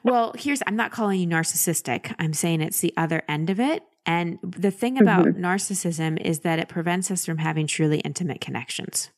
Well, 0.02 0.34
here's 0.38 0.62
I'm 0.66 0.76
not 0.76 0.90
calling 0.90 1.20
you 1.20 1.26
narcissistic. 1.26 2.14
I'm 2.18 2.32
saying 2.32 2.60
it's 2.60 2.80
the 2.80 2.94
other 2.96 3.22
end 3.28 3.50
of 3.50 3.60
it. 3.60 3.82
And 4.06 4.38
the 4.42 4.70
thing 4.70 5.00
about 5.00 5.26
mm-hmm. 5.26 5.44
narcissism 5.44 6.20
is 6.20 6.40
that 6.40 6.58
it 6.58 6.68
prevents 6.68 7.10
us 7.10 7.26
from 7.26 7.38
having 7.38 7.66
truly 7.66 8.00
intimate 8.00 8.40
connections. 8.40 9.10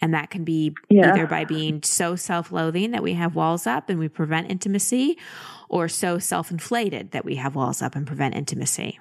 And 0.00 0.12
that 0.12 0.30
can 0.30 0.42
be 0.42 0.74
yeah. 0.90 1.12
either 1.12 1.26
by 1.26 1.44
being 1.44 1.82
so 1.84 2.16
self 2.16 2.50
loathing 2.50 2.90
that 2.90 3.02
we 3.02 3.14
have 3.14 3.36
walls 3.36 3.66
up 3.66 3.88
and 3.88 3.98
we 3.98 4.08
prevent 4.08 4.50
intimacy, 4.50 5.16
or 5.68 5.88
so 5.88 6.18
self 6.18 6.50
inflated 6.50 7.12
that 7.12 7.24
we 7.24 7.36
have 7.36 7.54
walls 7.54 7.80
up 7.80 7.94
and 7.94 8.06
prevent 8.06 8.34
intimacy. 8.34 8.98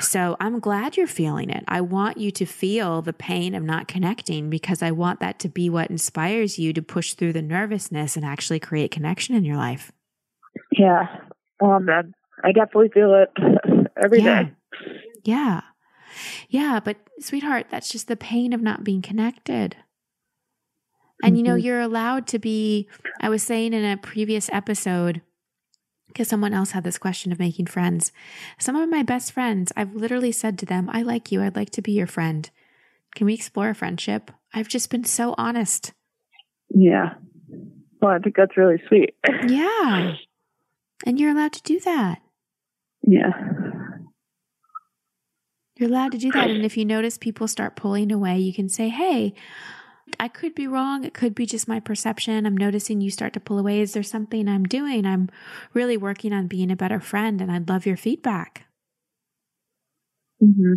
So 0.00 0.36
I'm 0.38 0.60
glad 0.60 0.96
you're 0.96 1.06
feeling 1.06 1.50
it. 1.50 1.64
I 1.66 1.80
want 1.80 2.18
you 2.18 2.30
to 2.32 2.46
feel 2.46 3.02
the 3.02 3.12
pain 3.12 3.54
of 3.54 3.64
not 3.64 3.88
connecting 3.88 4.48
because 4.48 4.82
I 4.82 4.92
want 4.92 5.20
that 5.20 5.40
to 5.40 5.48
be 5.48 5.68
what 5.68 5.90
inspires 5.90 6.58
you 6.58 6.72
to 6.72 6.82
push 6.82 7.14
through 7.14 7.32
the 7.32 7.42
nervousness 7.42 8.16
and 8.16 8.24
actually 8.24 8.60
create 8.60 8.92
connection 8.92 9.34
in 9.34 9.44
your 9.44 9.56
life. 9.56 9.90
Yeah. 10.70 11.06
Um, 11.60 11.88
I 12.44 12.52
definitely 12.52 12.90
feel 12.90 13.14
it 13.14 13.30
every 14.02 14.20
yeah. 14.20 14.42
day. 14.44 14.52
Yeah. 15.24 15.60
Yeah. 16.48 16.80
But, 16.84 16.98
sweetheart, 17.18 17.66
that's 17.70 17.90
just 17.90 18.06
the 18.06 18.16
pain 18.16 18.52
of 18.52 18.62
not 18.62 18.84
being 18.84 19.02
connected. 19.02 19.76
And, 21.22 21.32
mm-hmm. 21.32 21.36
you 21.36 21.42
know, 21.42 21.56
mm-hmm. 21.56 21.66
you're 21.66 21.80
allowed 21.80 22.28
to 22.28 22.38
be, 22.38 22.88
I 23.20 23.28
was 23.28 23.42
saying 23.42 23.72
in 23.72 23.84
a 23.84 23.96
previous 23.96 24.48
episode, 24.52 25.22
because 26.08 26.28
someone 26.28 26.52
else 26.52 26.72
had 26.72 26.84
this 26.84 26.98
question 26.98 27.30
of 27.32 27.38
making 27.38 27.66
friends. 27.66 28.12
Some 28.58 28.76
of 28.76 28.88
my 28.88 29.02
best 29.02 29.32
friends, 29.32 29.72
I've 29.76 29.94
literally 29.94 30.32
said 30.32 30.58
to 30.58 30.66
them, 30.66 30.90
I 30.92 31.02
like 31.02 31.30
you. 31.30 31.42
I'd 31.42 31.56
like 31.56 31.70
to 31.70 31.82
be 31.82 31.92
your 31.92 32.06
friend. 32.06 32.50
Can 33.14 33.26
we 33.26 33.34
explore 33.34 33.70
a 33.70 33.74
friendship? 33.74 34.30
I've 34.52 34.68
just 34.68 34.90
been 34.90 35.04
so 35.04 35.34
honest. 35.38 35.92
Yeah. 36.70 37.14
Well, 38.00 38.12
I 38.12 38.18
think 38.18 38.36
that's 38.36 38.56
really 38.56 38.82
sweet. 38.88 39.14
yeah. 39.48 40.14
And 41.06 41.18
you're 41.20 41.30
allowed 41.30 41.52
to 41.52 41.62
do 41.62 41.80
that. 41.80 42.20
Yeah. 43.02 43.32
You're 45.76 45.88
allowed 45.88 46.12
to 46.12 46.18
do 46.18 46.32
that. 46.32 46.50
And 46.50 46.64
if 46.64 46.76
you 46.76 46.84
notice 46.84 47.18
people 47.18 47.46
start 47.46 47.76
pulling 47.76 48.10
away, 48.10 48.38
you 48.38 48.52
can 48.52 48.68
say, 48.68 48.88
Hey, 48.88 49.34
I 50.20 50.28
could 50.28 50.54
be 50.54 50.66
wrong. 50.66 51.04
It 51.04 51.14
could 51.14 51.34
be 51.34 51.46
just 51.46 51.68
my 51.68 51.80
perception. 51.80 52.44
I'm 52.44 52.56
noticing 52.56 53.00
you 53.00 53.10
start 53.10 53.32
to 53.34 53.40
pull 53.40 53.58
away. 53.58 53.80
Is 53.80 53.92
there 53.92 54.02
something 54.02 54.48
I'm 54.48 54.64
doing? 54.64 55.06
I'm 55.06 55.28
really 55.74 55.96
working 55.96 56.32
on 56.32 56.48
being 56.48 56.70
a 56.70 56.76
better 56.76 57.00
friend, 57.00 57.40
and 57.40 57.52
I'd 57.52 57.68
love 57.68 57.86
your 57.86 57.96
feedback. 57.96 58.66
Mm-hmm. 60.42 60.74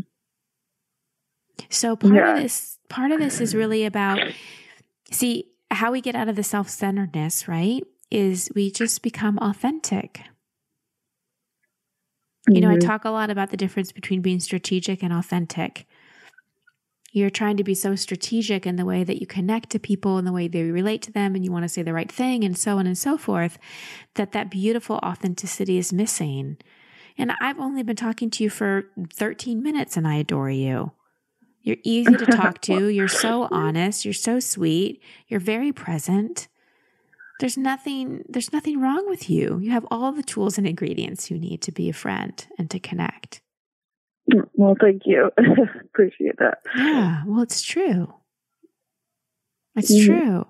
So 1.69 1.95
part 1.95 2.13
yeah. 2.13 2.35
of 2.35 2.41
this, 2.41 2.77
part 2.89 3.11
of 3.11 3.19
this 3.19 3.41
is 3.41 3.55
really 3.55 3.85
about, 3.85 4.19
see, 5.11 5.45
how 5.71 5.91
we 5.91 6.01
get 6.01 6.15
out 6.15 6.27
of 6.27 6.35
the 6.35 6.43
self 6.43 6.69
centeredness, 6.69 7.47
right? 7.47 7.83
Is 8.11 8.51
we 8.55 8.69
just 8.71 9.01
become 9.01 9.39
authentic. 9.39 10.21
You 12.47 12.59
know, 12.59 12.69
I 12.69 12.75
mm-hmm. 12.75 12.87
talk 12.87 13.05
a 13.05 13.11
lot 13.11 13.29
about 13.29 13.51
the 13.51 13.57
difference 13.57 13.91
between 13.91 14.21
being 14.21 14.39
strategic 14.39 15.03
and 15.03 15.13
authentic 15.13 15.85
you're 17.11 17.29
trying 17.29 17.57
to 17.57 17.63
be 17.63 17.75
so 17.75 17.95
strategic 17.95 18.65
in 18.65 18.77
the 18.77 18.85
way 18.85 19.03
that 19.03 19.19
you 19.19 19.27
connect 19.27 19.69
to 19.71 19.79
people 19.79 20.17
and 20.17 20.25
the 20.25 20.31
way 20.31 20.47
they 20.47 20.63
relate 20.63 21.01
to 21.03 21.11
them 21.11 21.35
and 21.35 21.43
you 21.43 21.51
want 21.51 21.63
to 21.63 21.69
say 21.69 21.81
the 21.81 21.93
right 21.93 22.11
thing 22.11 22.43
and 22.43 22.57
so 22.57 22.77
on 22.77 22.87
and 22.87 22.97
so 22.97 23.17
forth 23.17 23.57
that 24.15 24.31
that 24.31 24.49
beautiful 24.49 24.97
authenticity 24.97 25.77
is 25.77 25.93
missing. 25.93 26.57
And 27.17 27.33
i've 27.41 27.59
only 27.59 27.83
been 27.83 27.97
talking 27.97 28.29
to 28.31 28.43
you 28.43 28.49
for 28.49 28.85
13 29.13 29.61
minutes 29.61 29.97
and 29.97 30.07
i 30.07 30.15
adore 30.15 30.49
you. 30.49 30.91
You're 31.63 31.77
easy 31.83 32.15
to 32.15 32.25
talk 32.25 32.61
to 32.61 32.87
you're 32.87 33.07
so 33.07 33.47
honest 33.51 34.05
you're 34.05 34.13
so 34.13 34.39
sweet 34.39 35.01
you're 35.27 35.41
very 35.41 35.71
present. 35.71 36.47
There's 37.41 37.57
nothing 37.57 38.23
there's 38.29 38.53
nothing 38.53 38.79
wrong 38.79 39.09
with 39.09 39.29
you. 39.29 39.59
You 39.59 39.71
have 39.71 39.85
all 39.91 40.11
the 40.11 40.23
tools 40.23 40.57
and 40.57 40.65
ingredients 40.65 41.29
you 41.29 41.37
need 41.37 41.61
to 41.63 41.71
be 41.71 41.89
a 41.89 41.93
friend 41.93 42.47
and 42.57 42.69
to 42.69 42.79
connect 42.79 43.41
well, 44.53 44.75
thank 44.79 45.03
you. 45.05 45.31
Appreciate 45.85 46.37
that. 46.37 46.59
Yeah, 46.75 47.23
well, 47.25 47.41
it's 47.41 47.61
true. 47.61 48.13
It's 49.75 49.93
mm-hmm. 49.93 50.05
true. 50.05 50.47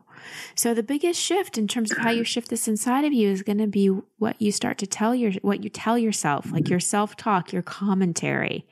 So 0.56 0.74
the 0.74 0.84
biggest 0.84 1.20
shift 1.20 1.58
in 1.58 1.68
terms 1.68 1.92
of 1.92 1.98
how 1.98 2.12
you 2.12 2.24
shift 2.24 2.50
this 2.50 2.68
inside 2.68 3.06
of 3.06 3.14
you 3.14 3.30
is 3.30 3.42
going 3.42 3.58
to 3.58 3.68
be 3.68 3.88
what 3.88 4.40
you 4.42 4.52
start 4.52 4.78
to 4.80 4.88
tell 4.88 5.16
your 5.16 5.32
what 5.42 5.64
you 5.64 5.70
tell 5.70 5.98
yourself, 5.98 6.52
like 6.52 6.70
your 6.70 6.80
self-talk, 6.80 7.52
your 7.52 7.64
commentary 7.64 8.68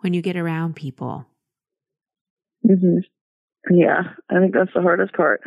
when 0.00 0.14
you 0.14 0.22
get 0.22 0.36
around 0.36 0.76
people. 0.76 1.26
Mm-hmm. 2.68 2.98
Yeah, 3.74 4.02
I 4.30 4.38
think 4.38 4.54
that's 4.54 4.72
the 4.74 4.82
hardest 4.82 5.14
part. 5.14 5.42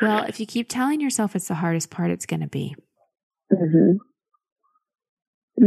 Well, 0.00 0.24
if 0.24 0.38
you 0.38 0.46
keep 0.46 0.68
telling 0.68 1.00
yourself 1.00 1.34
it's 1.34 1.48
the 1.48 1.54
hardest 1.54 1.90
part, 1.90 2.10
it's 2.10 2.26
going 2.26 2.40
to 2.40 2.46
be. 2.46 2.76
Mm-hmm. 3.52 3.96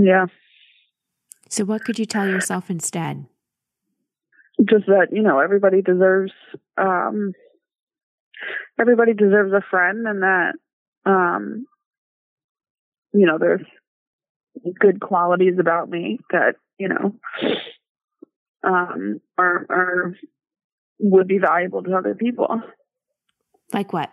Yeah. 0.04 0.26
So, 1.54 1.66
what 1.66 1.84
could 1.84 2.00
you 2.00 2.08
tell 2.08 2.28
yourself 2.28 2.72
instead? 2.72 3.28
Just 4.68 4.88
that, 4.88 5.10
you 5.12 5.22
know, 5.22 5.38
everybody 5.38 5.84
deserves, 5.84 6.32
um, 6.78 7.34
everybody 8.80 9.14
deserves 9.14 9.54
a 9.54 9.62
friend 9.70 10.08
and 10.08 10.24
that, 10.24 10.54
um, 11.06 11.68
you 13.14 13.28
know, 13.28 13.38
there's 13.38 13.62
good 14.80 15.00
qualities 15.00 15.60
about 15.60 15.92
me 15.92 16.18
that, 16.32 16.56
you 16.80 16.88
know, 16.88 17.14
um, 18.64 19.22
are, 19.38 19.68
are, 19.70 20.16
would 20.98 21.28
be 21.28 21.38
valuable 21.38 21.84
to 21.84 21.96
other 21.96 22.16
people. 22.16 22.64
Like 23.72 23.94
what? 23.94 24.10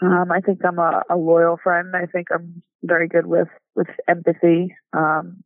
Um, 0.00 0.32
I 0.32 0.40
think 0.40 0.64
I'm 0.64 0.80
a, 0.80 1.04
a 1.08 1.16
loyal 1.16 1.56
friend. 1.62 1.94
I 1.94 2.06
think 2.06 2.32
I'm 2.34 2.64
very 2.82 3.06
good 3.06 3.26
with, 3.26 3.46
with 3.76 3.86
empathy. 4.08 4.74
Um, 4.92 5.44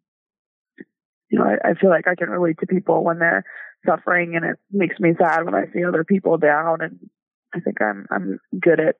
you 1.31 1.39
know, 1.39 1.45
I, 1.45 1.71
I 1.71 1.75
feel 1.75 1.91
like 1.91 2.07
I 2.07 2.15
can 2.15 2.31
relate 2.31 2.59
to 2.61 2.67
people 2.67 3.05
when 3.05 3.19
they're 3.19 3.45
suffering 3.85 4.37
and 4.37 4.45
it 4.45 4.57
makes 4.71 4.99
me 4.99 5.13
sad 5.19 5.45
when 5.45 5.55
I 5.55 5.65
see 5.73 5.85
other 5.85 6.05
people 6.05 6.39
down 6.39 6.81
and 6.81 7.11
I 7.55 7.61
think 7.61 7.81
I'm 7.81 8.07
I'm 8.11 8.39
good 8.61 8.81
at 8.81 8.97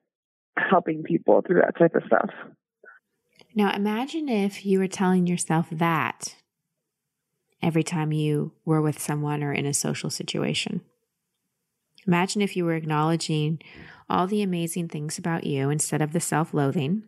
helping 0.57 1.03
people 1.03 1.43
through 1.47 1.61
that 1.61 1.79
type 1.79 1.95
of 1.95 2.05
stuff. 2.07 2.31
Now 3.55 3.75
imagine 3.75 4.29
if 4.29 4.65
you 4.65 4.79
were 4.79 4.89
telling 4.89 5.27
yourself 5.27 5.67
that 5.71 6.37
every 7.63 7.83
time 7.83 8.13
you 8.13 8.53
were 8.65 8.81
with 8.81 9.01
someone 9.01 9.43
or 9.43 9.53
in 9.53 9.67
a 9.67 9.75
social 9.75 10.11
situation. 10.11 10.83
Imagine 12.07 12.43
if 12.43 12.57
you 12.57 12.65
were 12.65 12.75
acknowledging 12.75 13.61
all 14.09 14.27
the 14.27 14.43
amazing 14.43 14.89
things 14.89 15.19
about 15.19 15.45
you 15.45 15.71
instead 15.71 16.01
of 16.01 16.13
the 16.13 16.21
self 16.21 16.55
loathing 16.55 17.03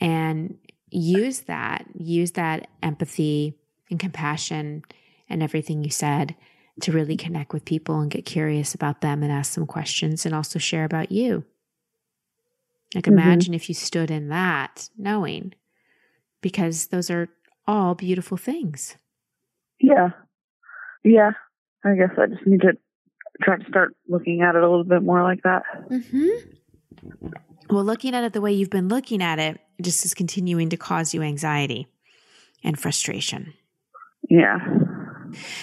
and 0.00 0.58
use 0.90 1.42
that, 1.42 1.86
use 1.96 2.32
that 2.32 2.66
empathy 2.82 3.54
and 3.94 4.00
compassion 4.00 4.82
and 5.28 5.40
everything 5.40 5.84
you 5.84 5.90
said 5.90 6.34
to 6.80 6.90
really 6.90 7.16
connect 7.16 7.52
with 7.52 7.64
people 7.64 8.00
and 8.00 8.10
get 8.10 8.26
curious 8.26 8.74
about 8.74 9.00
them 9.00 9.22
and 9.22 9.30
ask 9.30 9.52
some 9.52 9.66
questions 9.66 10.26
and 10.26 10.34
also 10.34 10.58
share 10.58 10.84
about 10.84 11.12
you. 11.12 11.44
Like, 12.94 13.04
mm-hmm. 13.04 13.18
imagine 13.18 13.54
if 13.54 13.68
you 13.68 13.74
stood 13.74 14.10
in 14.10 14.28
that 14.30 14.88
knowing, 14.98 15.54
because 16.40 16.88
those 16.88 17.10
are 17.10 17.28
all 17.66 17.94
beautiful 17.94 18.36
things. 18.36 18.96
Yeah. 19.80 20.10
Yeah. 21.04 21.30
I 21.84 21.94
guess 21.94 22.10
I 22.18 22.26
just 22.26 22.44
need 22.46 22.62
to 22.62 22.72
try 23.40 23.56
to 23.58 23.64
start 23.68 23.94
looking 24.08 24.42
at 24.42 24.56
it 24.56 24.62
a 24.62 24.68
little 24.68 24.84
bit 24.84 25.02
more 25.02 25.22
like 25.22 25.42
that. 25.44 25.62
Mm-hmm. 25.90 27.14
Well, 27.70 27.84
looking 27.84 28.14
at 28.14 28.24
it 28.24 28.32
the 28.32 28.40
way 28.40 28.52
you've 28.52 28.70
been 28.70 28.88
looking 28.88 29.22
at 29.22 29.38
it 29.38 29.60
just 29.80 30.04
is 30.04 30.12
continuing 30.12 30.70
to 30.70 30.76
cause 30.76 31.14
you 31.14 31.22
anxiety 31.22 31.86
and 32.64 32.78
frustration. 32.78 33.54
Yeah. 34.28 34.58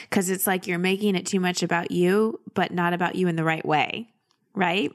Because 0.10 0.30
it's 0.30 0.48
like 0.48 0.68
you're 0.68 0.80
making 0.80 1.16
it 1.16 1.26
too 1.26 1.40
much 1.40 1.64
about 1.64 1.92
you, 1.92 2.40
but 2.54 2.72
not 2.72 2.94
about 2.94 3.16
you 3.16 3.28
in 3.28 3.36
the 3.36 3.44
right 3.44 3.66
way. 3.66 4.10
Right. 4.54 4.92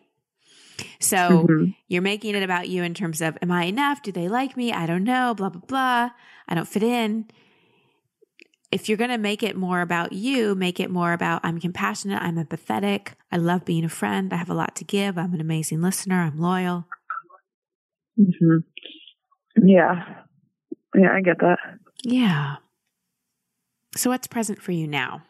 So 1.00 1.16
mm-hmm. 1.16 1.70
you're 1.88 2.02
making 2.02 2.34
it 2.34 2.42
about 2.42 2.68
you 2.68 2.82
in 2.82 2.92
terms 2.92 3.22
of, 3.22 3.38
am 3.40 3.50
I 3.50 3.64
enough? 3.64 4.02
Do 4.02 4.12
they 4.12 4.28
like 4.28 4.56
me? 4.56 4.72
I 4.72 4.86
don't 4.86 5.04
know. 5.04 5.34
Blah, 5.34 5.48
blah, 5.48 5.62
blah. 5.66 6.10
I 6.48 6.54
don't 6.54 6.68
fit 6.68 6.82
in. 6.82 7.26
If 8.70 8.88
you're 8.88 8.98
going 8.98 9.10
to 9.10 9.18
make 9.18 9.42
it 9.42 9.56
more 9.56 9.80
about 9.80 10.12
you, 10.12 10.54
make 10.54 10.80
it 10.80 10.90
more 10.90 11.12
about 11.12 11.40
I'm 11.44 11.60
compassionate, 11.60 12.20
I'm 12.20 12.36
empathetic, 12.36 13.12
I 13.30 13.36
love 13.36 13.64
being 13.64 13.84
a 13.84 13.88
friend, 13.88 14.32
I 14.32 14.36
have 14.36 14.50
a 14.50 14.54
lot 14.54 14.74
to 14.76 14.84
give, 14.84 15.16
I'm 15.16 15.32
an 15.34 15.40
amazing 15.40 15.80
listener, 15.80 16.20
I'm 16.20 16.36
loyal. 16.36 16.86
Mm-hmm. 18.18 19.66
Yeah. 19.66 20.04
Yeah, 20.96 21.12
I 21.12 21.20
get 21.20 21.38
that. 21.38 21.58
Yeah. 22.02 22.56
So, 23.96 24.10
what's 24.10 24.26
present 24.26 24.60
for 24.60 24.72
you 24.72 24.86
now? 24.86 25.22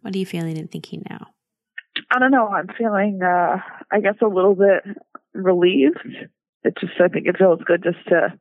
What 0.00 0.14
are 0.14 0.18
you 0.18 0.26
feeling 0.26 0.56
and 0.56 0.70
thinking 0.70 1.02
now? 1.08 1.28
I 2.10 2.18
don't 2.18 2.30
know. 2.30 2.48
I'm 2.48 2.68
feeling, 2.78 3.20
uh, 3.22 3.58
I 3.92 4.00
guess, 4.00 4.14
a 4.22 4.26
little 4.26 4.54
bit 4.54 4.84
relieved. 5.34 5.98
It 6.64 6.74
just, 6.80 6.94
I 7.00 7.08
think 7.08 7.26
it 7.26 7.36
feels 7.38 7.60
good 7.64 7.82
just 7.82 7.98
to 8.08 8.38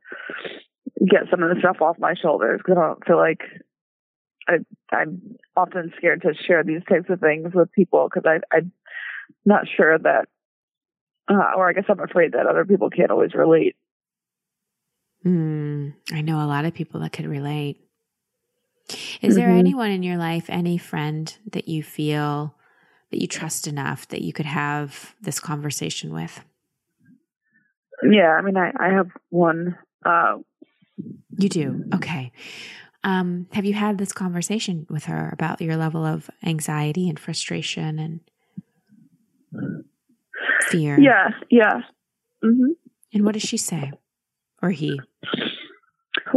get 1.00 1.30
some 1.30 1.44
of 1.44 1.50
the 1.50 1.60
stuff 1.60 1.82
off 1.82 1.98
my 2.00 2.14
shoulders 2.14 2.60
because 2.64 2.78
I 2.78 2.88
don't 2.88 3.06
feel 3.06 3.18
like 3.18 3.42
I, 4.48 4.58
I'm 4.92 5.38
often 5.56 5.92
scared 5.98 6.22
to 6.24 6.34
share 6.34 6.64
these 6.64 6.82
types 6.88 7.10
of 7.10 7.20
things 7.20 7.54
with 7.54 7.72
people 7.72 8.10
because 8.14 8.24
I, 8.26 8.56
I'm 8.56 8.72
not 9.46 9.66
sure 9.76 9.98
that, 9.98 10.28
uh, 11.30 11.52
or 11.56 11.70
I 11.70 11.74
guess 11.74 11.86
I'm 11.90 12.00
afraid 12.00 12.32
that 12.34 12.48
other 12.48 12.66
people 12.66 12.90
can't 12.90 13.12
always 13.12 13.34
relate. 13.34 13.76
Mm, 15.26 15.94
I 16.14 16.22
know 16.22 16.44
a 16.44 16.48
lot 16.48 16.66
of 16.66 16.74
people 16.74 17.02
that 17.02 17.12
could 17.12 17.28
relate. 17.28 17.89
Is 18.90 18.98
mm-hmm. 18.98 19.34
there 19.36 19.50
anyone 19.50 19.92
in 19.92 20.04
your 20.04 20.18
life, 20.18 20.46
any 20.50 20.78
friend 20.78 21.36
that 21.52 21.68
you 21.68 21.84
feel 21.84 22.56
that 23.12 23.22
you 23.22 23.28
trust 23.28 23.68
enough 23.68 24.08
that 24.10 24.22
you 24.22 24.34
could 24.34 24.46
have 24.46 25.16
this 25.22 25.40
conversation 25.40 26.14
with? 26.14 26.42
Yeah, 28.04 28.32
I 28.32 28.42
mean, 28.42 28.58
I, 28.58 28.72
I 28.80 28.94
have 28.94 29.10
one. 29.30 29.78
Uh, 30.06 30.38
you 31.38 31.50
do? 31.50 31.84
Okay. 31.94 32.32
Um, 33.04 33.48
have 33.54 33.66
you 33.66 33.74
had 33.74 33.98
this 33.98 34.12
conversation 34.12 34.86
with 34.90 35.06
her 35.06 35.30
about 35.32 35.62
your 35.62 35.78
level 35.78 36.06
of 36.06 36.30
anxiety 36.44 37.08
and 37.10 37.20
frustration 37.20 38.00
and 38.00 38.20
fear? 40.68 41.00
Yeah, 41.00 41.30
yeah. 41.50 41.82
Mm-hmm. 42.44 42.72
And 43.14 43.26
what 43.26 43.34
does 43.34 43.44
she 43.44 43.58
say? 43.58 43.92
Or 44.62 44.72
he? 44.72 45.00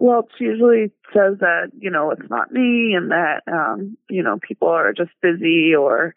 Well, 0.03 0.27
she 0.37 0.47
usually 0.47 0.91
says 1.15 1.39
that, 1.39 1.71
you 1.79 1.89
know, 1.89 2.11
it's 2.11 2.29
not 2.29 2.51
me 2.51 2.95
and 2.97 3.13
that, 3.13 3.43
um, 3.47 3.97
you 4.11 4.25
know, 4.25 4.37
people 4.43 4.67
are 4.67 4.93
just 4.93 5.13
busy 5.23 5.77
or, 5.77 6.17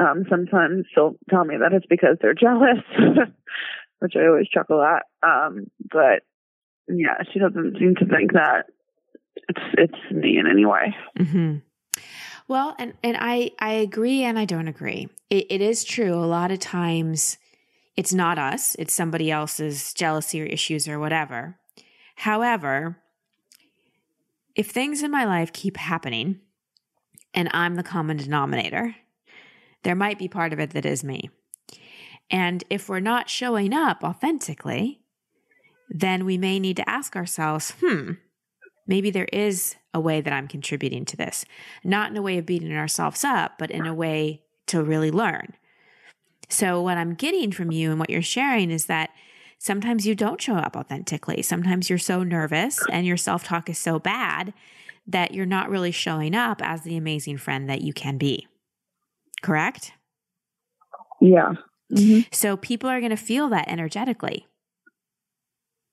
um, 0.00 0.24
sometimes 0.28 0.86
she'll 0.92 1.14
tell 1.30 1.44
me 1.44 1.54
that 1.60 1.72
it's 1.72 1.86
because 1.86 2.16
they're 2.20 2.34
jealous, 2.34 2.82
which 4.00 4.14
I 4.16 4.26
always 4.26 4.48
chuckle 4.48 4.82
at. 4.82 5.04
Um, 5.22 5.70
but 5.92 6.24
yeah, 6.88 7.22
she 7.32 7.38
doesn't 7.38 7.78
seem 7.78 7.94
to 8.00 8.04
think 8.04 8.32
that 8.32 8.64
it's, 9.48 9.62
it's 9.78 10.10
me 10.12 10.36
in 10.36 10.48
any 10.50 10.66
way. 10.66 10.96
Mm-hmm. 11.16 11.58
Well, 12.48 12.74
and, 12.80 12.94
and 13.04 13.16
I, 13.20 13.52
I 13.60 13.74
agree 13.74 14.24
and 14.24 14.36
I 14.40 14.44
don't 14.44 14.66
agree. 14.66 15.08
It, 15.30 15.46
it 15.50 15.60
is 15.60 15.84
true. 15.84 16.14
A 16.14 16.26
lot 16.26 16.50
of 16.50 16.58
times 16.58 17.38
it's 17.96 18.12
not 18.12 18.40
us, 18.40 18.74
it's 18.76 18.92
somebody 18.92 19.30
else's 19.30 19.94
jealousy 19.94 20.42
or 20.42 20.46
issues 20.46 20.88
or 20.88 20.98
whatever. 20.98 21.60
However, 22.16 22.98
if 24.54 24.70
things 24.70 25.02
in 25.02 25.10
my 25.10 25.24
life 25.24 25.52
keep 25.52 25.76
happening 25.76 26.40
and 27.32 27.48
I'm 27.52 27.74
the 27.74 27.82
common 27.82 28.16
denominator, 28.16 28.94
there 29.82 29.94
might 29.94 30.18
be 30.18 30.28
part 30.28 30.52
of 30.52 30.58
it 30.58 30.70
that 30.70 30.86
is 30.86 31.04
me. 31.04 31.30
And 32.30 32.64
if 32.70 32.88
we're 32.88 33.00
not 33.00 33.28
showing 33.28 33.74
up 33.74 34.02
authentically, 34.02 35.00
then 35.88 36.24
we 36.24 36.38
may 36.38 36.58
need 36.58 36.76
to 36.76 36.88
ask 36.88 37.16
ourselves, 37.16 37.74
hmm, 37.80 38.12
maybe 38.86 39.10
there 39.10 39.28
is 39.32 39.76
a 39.92 40.00
way 40.00 40.20
that 40.20 40.32
I'm 40.32 40.48
contributing 40.48 41.04
to 41.06 41.16
this. 41.16 41.44
Not 41.84 42.10
in 42.10 42.16
a 42.16 42.22
way 42.22 42.38
of 42.38 42.46
beating 42.46 42.74
ourselves 42.74 43.24
up, 43.24 43.58
but 43.58 43.70
in 43.70 43.86
a 43.86 43.94
way 43.94 44.42
to 44.66 44.82
really 44.82 45.10
learn. 45.10 45.54
So, 46.48 46.80
what 46.82 46.98
I'm 46.98 47.14
getting 47.14 47.52
from 47.52 47.70
you 47.70 47.90
and 47.90 47.98
what 47.98 48.10
you're 48.10 48.22
sharing 48.22 48.70
is 48.70 48.86
that 48.86 49.10
sometimes 49.64 50.06
you 50.06 50.14
don't 50.14 50.42
show 50.42 50.56
up 50.56 50.76
authentically. 50.76 51.40
Sometimes 51.40 51.88
you're 51.88 51.98
so 51.98 52.22
nervous 52.22 52.78
and 52.92 53.06
your 53.06 53.16
self 53.16 53.44
talk 53.44 53.70
is 53.70 53.78
so 53.78 53.98
bad 53.98 54.52
that 55.06 55.32
you're 55.32 55.46
not 55.46 55.70
really 55.70 55.90
showing 55.90 56.34
up 56.34 56.60
as 56.62 56.82
the 56.82 56.98
amazing 56.98 57.38
friend 57.38 57.68
that 57.70 57.80
you 57.80 57.94
can 57.94 58.18
be. 58.18 58.46
Correct? 59.42 59.92
Yeah. 61.20 61.54
Mm-hmm. 61.90 62.20
So 62.30 62.58
people 62.58 62.90
are 62.90 63.00
going 63.00 63.10
to 63.10 63.16
feel 63.16 63.48
that 63.48 63.68
energetically. 63.68 64.46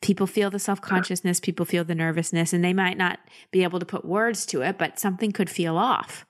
People 0.01 0.27
feel 0.27 0.49
the 0.49 0.60
self 0.60 0.81
consciousness, 0.81 1.39
people 1.39 1.65
feel 1.65 1.86
the 1.86 1.95
nervousness, 1.95 2.51
and 2.51 2.63
they 2.63 2.73
might 2.73 2.97
not 2.97 3.19
be 3.51 3.63
able 3.63 3.79
to 3.79 3.86
put 3.86 4.03
words 4.03 4.45
to 4.47 4.62
it, 4.62 4.77
but 4.77 4.99
something 4.99 5.31
could 5.31 5.49
feel 5.49 5.77
off. 5.77 6.25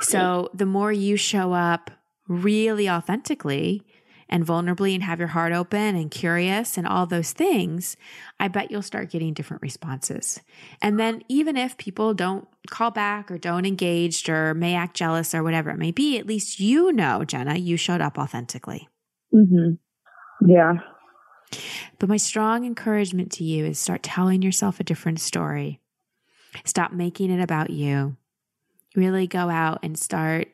So 0.00 0.50
the 0.52 0.66
more 0.66 0.90
you 0.90 1.16
show 1.16 1.52
up 1.52 1.90
really 2.28 2.90
authentically, 2.90 3.82
and 4.28 4.44
vulnerably 4.44 4.94
and 4.94 5.02
have 5.02 5.18
your 5.18 5.28
heart 5.28 5.52
open 5.52 5.94
and 5.94 6.10
curious 6.10 6.76
and 6.76 6.86
all 6.86 7.06
those 7.06 7.32
things, 7.32 7.96
I 8.40 8.48
bet 8.48 8.70
you'll 8.70 8.82
start 8.82 9.10
getting 9.10 9.34
different 9.34 9.62
responses. 9.62 10.40
And 10.82 10.98
then 10.98 11.22
even 11.28 11.56
if 11.56 11.76
people 11.76 12.14
don't 12.14 12.48
call 12.68 12.90
back 12.90 13.30
or 13.30 13.38
don't 13.38 13.66
engage 13.66 14.28
or 14.28 14.54
may 14.54 14.74
act 14.74 14.96
jealous 14.96 15.34
or 15.34 15.42
whatever 15.42 15.70
it 15.70 15.78
may 15.78 15.92
be, 15.92 16.18
at 16.18 16.26
least 16.26 16.60
you 16.60 16.92
know, 16.92 17.24
Jenna, 17.24 17.56
you 17.56 17.76
showed 17.76 18.00
up 18.00 18.18
authentically. 18.18 18.88
Mm-hmm. 19.32 19.74
Yeah. 20.48 20.74
But 21.98 22.08
my 22.08 22.16
strong 22.16 22.64
encouragement 22.64 23.30
to 23.32 23.44
you 23.44 23.64
is 23.64 23.78
start 23.78 24.02
telling 24.02 24.42
yourself 24.42 24.80
a 24.80 24.84
different 24.84 25.20
story. 25.20 25.80
Stop 26.64 26.92
making 26.92 27.30
it 27.30 27.40
about 27.40 27.70
you. 27.70 28.16
Really 28.94 29.26
go 29.26 29.50
out 29.50 29.80
and 29.82 29.98
start 29.98 30.48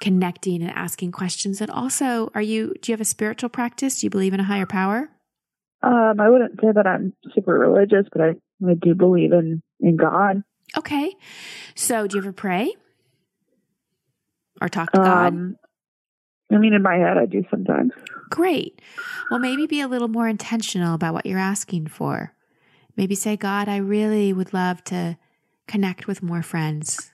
connecting 0.00 0.62
and 0.62 0.70
asking 0.72 1.12
questions. 1.12 1.60
And 1.60 1.70
also, 1.70 2.30
are 2.34 2.42
you, 2.42 2.74
do 2.80 2.90
you 2.90 2.94
have 2.94 3.00
a 3.00 3.04
spiritual 3.04 3.50
practice? 3.50 4.00
Do 4.00 4.06
you 4.06 4.10
believe 4.10 4.34
in 4.34 4.40
a 4.40 4.44
higher 4.44 4.66
power? 4.66 5.10
Um, 5.82 6.20
I 6.20 6.28
wouldn't 6.28 6.60
say 6.60 6.68
that 6.74 6.86
I'm 6.86 7.14
super 7.34 7.52
religious, 7.52 8.06
but 8.12 8.20
I, 8.20 8.28
I 8.68 8.74
do 8.74 8.94
believe 8.94 9.32
in, 9.32 9.62
in 9.80 9.96
God. 9.96 10.42
Okay. 10.76 11.14
So 11.74 12.06
do 12.06 12.16
you 12.16 12.22
ever 12.22 12.32
pray 12.32 12.74
or 14.60 14.68
talk 14.68 14.92
to 14.92 15.00
um, 15.00 15.04
God? 15.04 15.56
I 16.52 16.58
mean, 16.58 16.74
in 16.74 16.82
my 16.82 16.96
head, 16.96 17.16
I 17.16 17.26
do 17.26 17.44
sometimes. 17.50 17.92
Great. 18.30 18.82
Well, 19.30 19.40
maybe 19.40 19.66
be 19.66 19.80
a 19.80 19.88
little 19.88 20.08
more 20.08 20.28
intentional 20.28 20.94
about 20.94 21.14
what 21.14 21.26
you're 21.26 21.38
asking 21.38 21.86
for. 21.86 22.34
Maybe 22.96 23.14
say, 23.14 23.36
God, 23.36 23.68
I 23.68 23.76
really 23.76 24.32
would 24.32 24.52
love 24.52 24.82
to 24.84 25.16
connect 25.68 26.06
with 26.06 26.22
more 26.22 26.42
friends. 26.42 27.09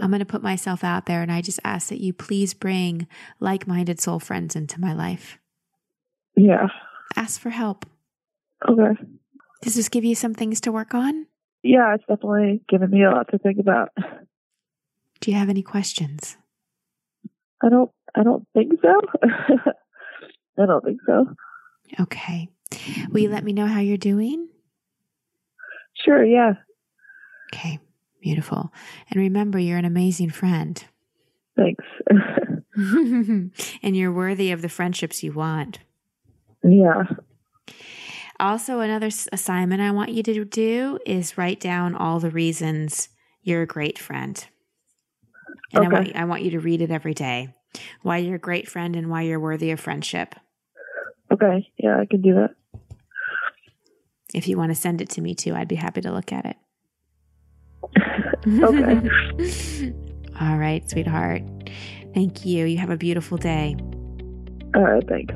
I'm 0.00 0.10
going 0.10 0.20
to 0.20 0.26
put 0.26 0.42
myself 0.42 0.84
out 0.84 1.06
there 1.06 1.22
and 1.22 1.32
I 1.32 1.40
just 1.40 1.60
ask 1.64 1.88
that 1.88 2.00
you 2.00 2.12
please 2.12 2.54
bring 2.54 3.06
like 3.40 3.66
minded 3.66 4.00
soul 4.00 4.18
friends 4.18 4.56
into 4.56 4.80
my 4.80 4.92
life. 4.92 5.38
Yeah. 6.36 6.68
Ask 7.14 7.40
for 7.40 7.50
help. 7.50 7.86
Okay. 8.68 9.00
Does 9.62 9.74
this 9.74 9.88
give 9.88 10.04
you 10.04 10.14
some 10.14 10.34
things 10.34 10.60
to 10.62 10.72
work 10.72 10.94
on? 10.94 11.26
Yeah, 11.62 11.94
it's 11.94 12.04
definitely 12.06 12.62
given 12.68 12.90
me 12.90 13.04
a 13.04 13.10
lot 13.10 13.28
to 13.30 13.38
think 13.38 13.58
about. 13.58 13.90
Do 15.20 15.30
you 15.30 15.36
have 15.36 15.48
any 15.48 15.62
questions? 15.62 16.36
I 17.62 17.68
don't 17.68 17.90
I 18.14 18.22
don't 18.22 18.46
think 18.54 18.72
so. 18.82 19.00
I 20.58 20.66
don't 20.66 20.84
think 20.84 21.00
so. 21.06 21.26
Okay. 22.00 22.48
Will 23.10 23.20
you 23.20 23.30
let 23.30 23.44
me 23.44 23.52
know 23.52 23.66
how 23.66 23.80
you're 23.80 23.96
doing? 23.96 24.48
Sure, 26.04 26.24
yeah. 26.24 26.54
Okay. 27.52 27.78
Beautiful. 28.26 28.72
And 29.08 29.20
remember, 29.20 29.56
you're 29.56 29.78
an 29.78 29.84
amazing 29.84 30.30
friend. 30.30 30.84
Thanks. 31.56 31.84
and 32.74 33.96
you're 33.96 34.10
worthy 34.10 34.50
of 34.50 34.62
the 34.62 34.68
friendships 34.68 35.22
you 35.22 35.30
want. 35.30 35.78
Yeah. 36.64 37.04
Also, 38.40 38.80
another 38.80 39.10
assignment 39.30 39.80
I 39.80 39.92
want 39.92 40.10
you 40.10 40.24
to 40.24 40.44
do 40.44 40.98
is 41.06 41.38
write 41.38 41.60
down 41.60 41.94
all 41.94 42.18
the 42.18 42.32
reasons 42.32 43.10
you're 43.42 43.62
a 43.62 43.66
great 43.66 43.96
friend. 43.96 44.44
And 45.72 45.86
okay. 45.86 45.96
I, 45.96 46.00
want, 46.00 46.16
I 46.16 46.24
want 46.24 46.42
you 46.42 46.50
to 46.50 46.58
read 46.58 46.82
it 46.82 46.90
every 46.90 47.14
day. 47.14 47.54
Why 48.02 48.16
you're 48.16 48.34
a 48.34 48.40
great 48.40 48.68
friend 48.68 48.96
and 48.96 49.08
why 49.08 49.22
you're 49.22 49.38
worthy 49.38 49.70
of 49.70 49.78
friendship. 49.78 50.34
Okay. 51.30 51.70
Yeah, 51.78 52.00
I 52.00 52.06
can 52.06 52.22
do 52.22 52.34
that. 52.34 52.56
If 54.34 54.48
you 54.48 54.58
want 54.58 54.72
to 54.72 54.74
send 54.74 55.00
it 55.00 55.10
to 55.10 55.20
me 55.20 55.36
too, 55.36 55.54
I'd 55.54 55.68
be 55.68 55.76
happy 55.76 56.00
to 56.00 56.10
look 56.10 56.32
at 56.32 56.44
it. 56.44 56.56
Okay. 58.46 59.92
All 60.40 60.56
right, 60.58 60.88
sweetheart. 60.90 61.42
Thank 62.14 62.44
you. 62.44 62.64
You 62.66 62.78
have 62.78 62.90
a 62.90 62.96
beautiful 62.96 63.38
day. 63.38 63.76
All 64.74 64.82
right, 64.82 65.06
thanks. 65.08 65.34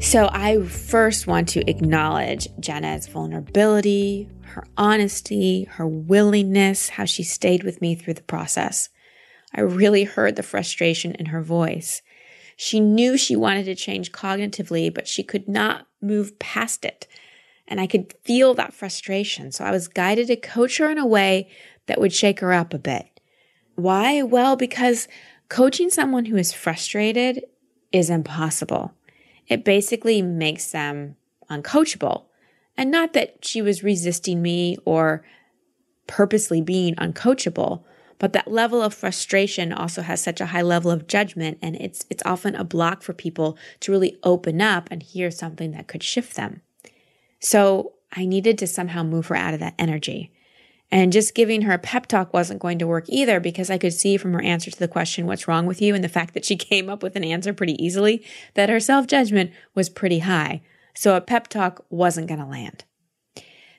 So, 0.00 0.28
I 0.32 0.62
first 0.62 1.26
want 1.26 1.48
to 1.50 1.68
acknowledge 1.68 2.48
Jenna's 2.60 3.08
vulnerability, 3.08 4.28
her 4.42 4.64
honesty, 4.76 5.64
her 5.64 5.86
willingness, 5.86 6.88
how 6.88 7.04
she 7.04 7.24
stayed 7.24 7.64
with 7.64 7.80
me 7.80 7.94
through 7.94 8.14
the 8.14 8.22
process. 8.22 8.90
I 9.54 9.62
really 9.62 10.04
heard 10.04 10.36
the 10.36 10.42
frustration 10.42 11.14
in 11.16 11.26
her 11.26 11.42
voice. 11.42 12.02
She 12.56 12.80
knew 12.80 13.16
she 13.16 13.36
wanted 13.36 13.64
to 13.64 13.74
change 13.74 14.12
cognitively, 14.12 14.92
but 14.92 15.08
she 15.08 15.22
could 15.22 15.48
not 15.48 15.86
move 16.00 16.38
past 16.38 16.84
it. 16.84 17.06
And 17.68 17.80
I 17.80 17.86
could 17.86 18.14
feel 18.24 18.54
that 18.54 18.72
frustration. 18.72 19.52
So 19.52 19.64
I 19.64 19.70
was 19.70 19.88
guided 19.88 20.26
to 20.28 20.36
coach 20.36 20.78
her 20.78 20.90
in 20.90 20.98
a 20.98 21.06
way 21.06 21.48
that 21.86 22.00
would 22.00 22.12
shake 22.12 22.40
her 22.40 22.52
up 22.52 22.74
a 22.74 22.78
bit. 22.78 23.20
Why? 23.76 24.22
Well, 24.22 24.56
because 24.56 25.06
coaching 25.48 25.90
someone 25.90 26.24
who 26.24 26.36
is 26.36 26.52
frustrated 26.52 27.44
is 27.92 28.10
impossible. 28.10 28.92
It 29.46 29.64
basically 29.64 30.20
makes 30.22 30.70
them 30.72 31.16
uncoachable. 31.50 32.24
And 32.76 32.90
not 32.90 33.12
that 33.12 33.44
she 33.44 33.62
was 33.62 33.84
resisting 33.84 34.42
me 34.42 34.76
or 34.84 35.24
purposely 36.06 36.60
being 36.60 36.94
uncoachable, 36.96 37.84
But 38.18 38.32
that 38.32 38.50
level 38.50 38.82
of 38.82 38.94
frustration 38.94 39.72
also 39.72 40.02
has 40.02 40.20
such 40.20 40.40
a 40.40 40.46
high 40.46 40.62
level 40.62 40.90
of 40.90 41.06
judgment 41.06 41.58
and 41.62 41.76
it's 41.76 42.04
it's 42.10 42.22
often 42.26 42.54
a 42.54 42.64
block 42.64 43.02
for 43.02 43.12
people 43.12 43.56
to 43.80 43.92
really 43.92 44.18
open 44.22 44.60
up 44.60 44.88
and 44.90 45.02
hear 45.02 45.30
something 45.30 45.70
that 45.72 45.86
could 45.86 46.02
shift 46.02 46.34
them. 46.36 46.62
So 47.40 47.94
I 48.12 48.26
needed 48.26 48.58
to 48.58 48.66
somehow 48.66 49.02
move 49.02 49.26
her 49.28 49.36
out 49.36 49.54
of 49.54 49.60
that 49.60 49.74
energy. 49.78 50.32
And 50.90 51.12
just 51.12 51.34
giving 51.34 51.62
her 51.62 51.72
a 51.72 51.78
pep 51.78 52.06
talk 52.06 52.32
wasn't 52.32 52.60
going 52.60 52.78
to 52.78 52.86
work 52.86 53.04
either 53.08 53.40
because 53.40 53.68
I 53.68 53.76
could 53.76 53.92
see 53.92 54.16
from 54.16 54.32
her 54.32 54.40
answer 54.42 54.70
to 54.70 54.78
the 54.78 54.88
question, 54.88 55.26
what's 55.26 55.46
wrong 55.46 55.66
with 55.66 55.82
you? 55.82 55.94
And 55.94 56.02
the 56.02 56.08
fact 56.08 56.32
that 56.34 56.44
she 56.44 56.56
came 56.56 56.88
up 56.88 57.02
with 57.02 57.16
an 57.16 57.24
answer 57.24 57.52
pretty 57.52 57.82
easily, 57.82 58.24
that 58.54 58.70
her 58.70 58.80
self 58.80 59.06
judgment 59.06 59.50
was 59.74 59.90
pretty 59.90 60.20
high. 60.20 60.62
So 60.94 61.14
a 61.14 61.20
pep 61.20 61.48
talk 61.48 61.84
wasn't 61.90 62.28
going 62.28 62.40
to 62.40 62.46
land. 62.46 62.84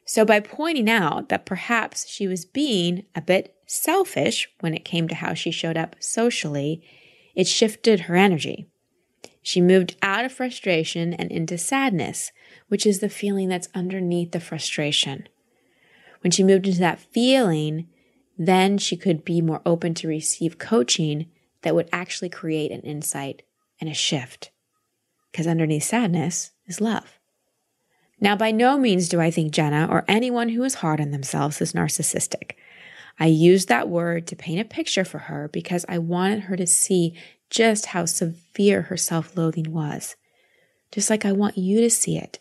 So 0.06 0.26
by 0.26 0.40
pointing 0.40 0.90
out 0.90 1.30
that 1.30 1.46
perhaps 1.46 2.08
she 2.08 2.28
was 2.28 2.46
being 2.46 3.06
a 3.16 3.22
bit 3.22 3.56
selfish 3.66 4.50
when 4.60 4.74
it 4.74 4.86
came 4.86 5.08
to 5.08 5.16
how 5.16 5.34
she 5.34 5.52
showed 5.52 5.78
up 5.78 5.96
socially, 6.00 6.82
it 7.36 7.48
shifted 7.48 8.02
her 8.02 8.16
energy. 8.16 8.68
She 9.42 9.62
moved 9.62 9.98
out 10.02 10.26
of 10.26 10.32
frustration 10.32 11.14
and 11.14 11.32
into 11.32 11.58
sadness, 11.58 12.32
which 12.70 12.86
is 12.86 13.00
the 13.00 13.10
feeling 13.10 13.50
that's 13.50 13.68
underneath 13.76 14.32
the 14.32 14.40
frustration. 14.40 15.28
When 16.22 16.32
she 16.32 16.44
moved 16.44 16.68
into 16.68 16.80
that 16.80 17.00
feeling, 17.00 17.88
then 18.38 18.78
she 18.78 18.96
could 18.96 19.26
be 19.26 19.42
more 19.42 19.62
open 19.66 19.94
to 19.96 20.08
receive 20.08 20.58
coaching 20.58 21.28
that 21.62 21.76
would 21.76 21.90
actually 21.92 22.30
create 22.30 22.72
an 22.72 22.82
insight 22.82 23.42
and 23.82 23.90
a 23.90 23.94
shift. 23.94 24.52
Because 25.32 25.48
underneath 25.48 25.84
sadness 25.84 26.52
is 26.66 26.80
love. 26.80 27.20
Now, 28.22 28.36
by 28.36 28.52
no 28.52 28.78
means 28.78 29.10
do 29.10 29.20
I 29.20 29.32
think 29.32 29.52
Jenna 29.52 29.88
or 29.90 30.06
anyone 30.08 30.50
who 30.50 30.64
is 30.64 30.76
hard 30.76 31.00
on 31.00 31.12
themselves 31.12 31.62
is 31.62 31.74
narcissistic. 31.74 32.52
I 33.20 33.28
used 33.28 33.68
that 33.68 33.90
word 33.90 34.28
to 34.28 34.36
paint 34.36 34.62
a 34.62 34.66
picture 34.66 35.06
for 35.06 35.20
her 35.20 35.50
because 35.52 35.86
I 35.90 35.98
wanted 35.98 36.42
her 36.42 36.56
to 36.56 36.68
see 36.68 37.18
just 37.50 37.88
how 37.88 38.06
severe 38.06 38.84
her 38.84 38.98
self 38.98 39.36
loathing 39.36 39.72
was. 39.72 40.16
Just 40.92 41.10
like 41.10 41.26
I 41.26 41.32
want 41.32 41.58
you 41.58 41.82
to 41.82 41.90
see 41.90 42.18
it 42.18 42.40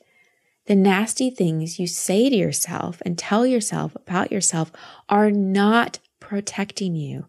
the 0.68 0.76
nasty 0.76 1.30
things 1.30 1.78
you 1.78 1.86
say 1.86 2.28
to 2.28 2.36
yourself 2.36 3.00
and 3.06 3.16
tell 3.16 3.46
yourself 3.46 3.96
about 3.96 4.30
yourself 4.30 4.70
are 5.08 5.30
not 5.30 5.98
protecting 6.20 6.94
you. 6.94 7.24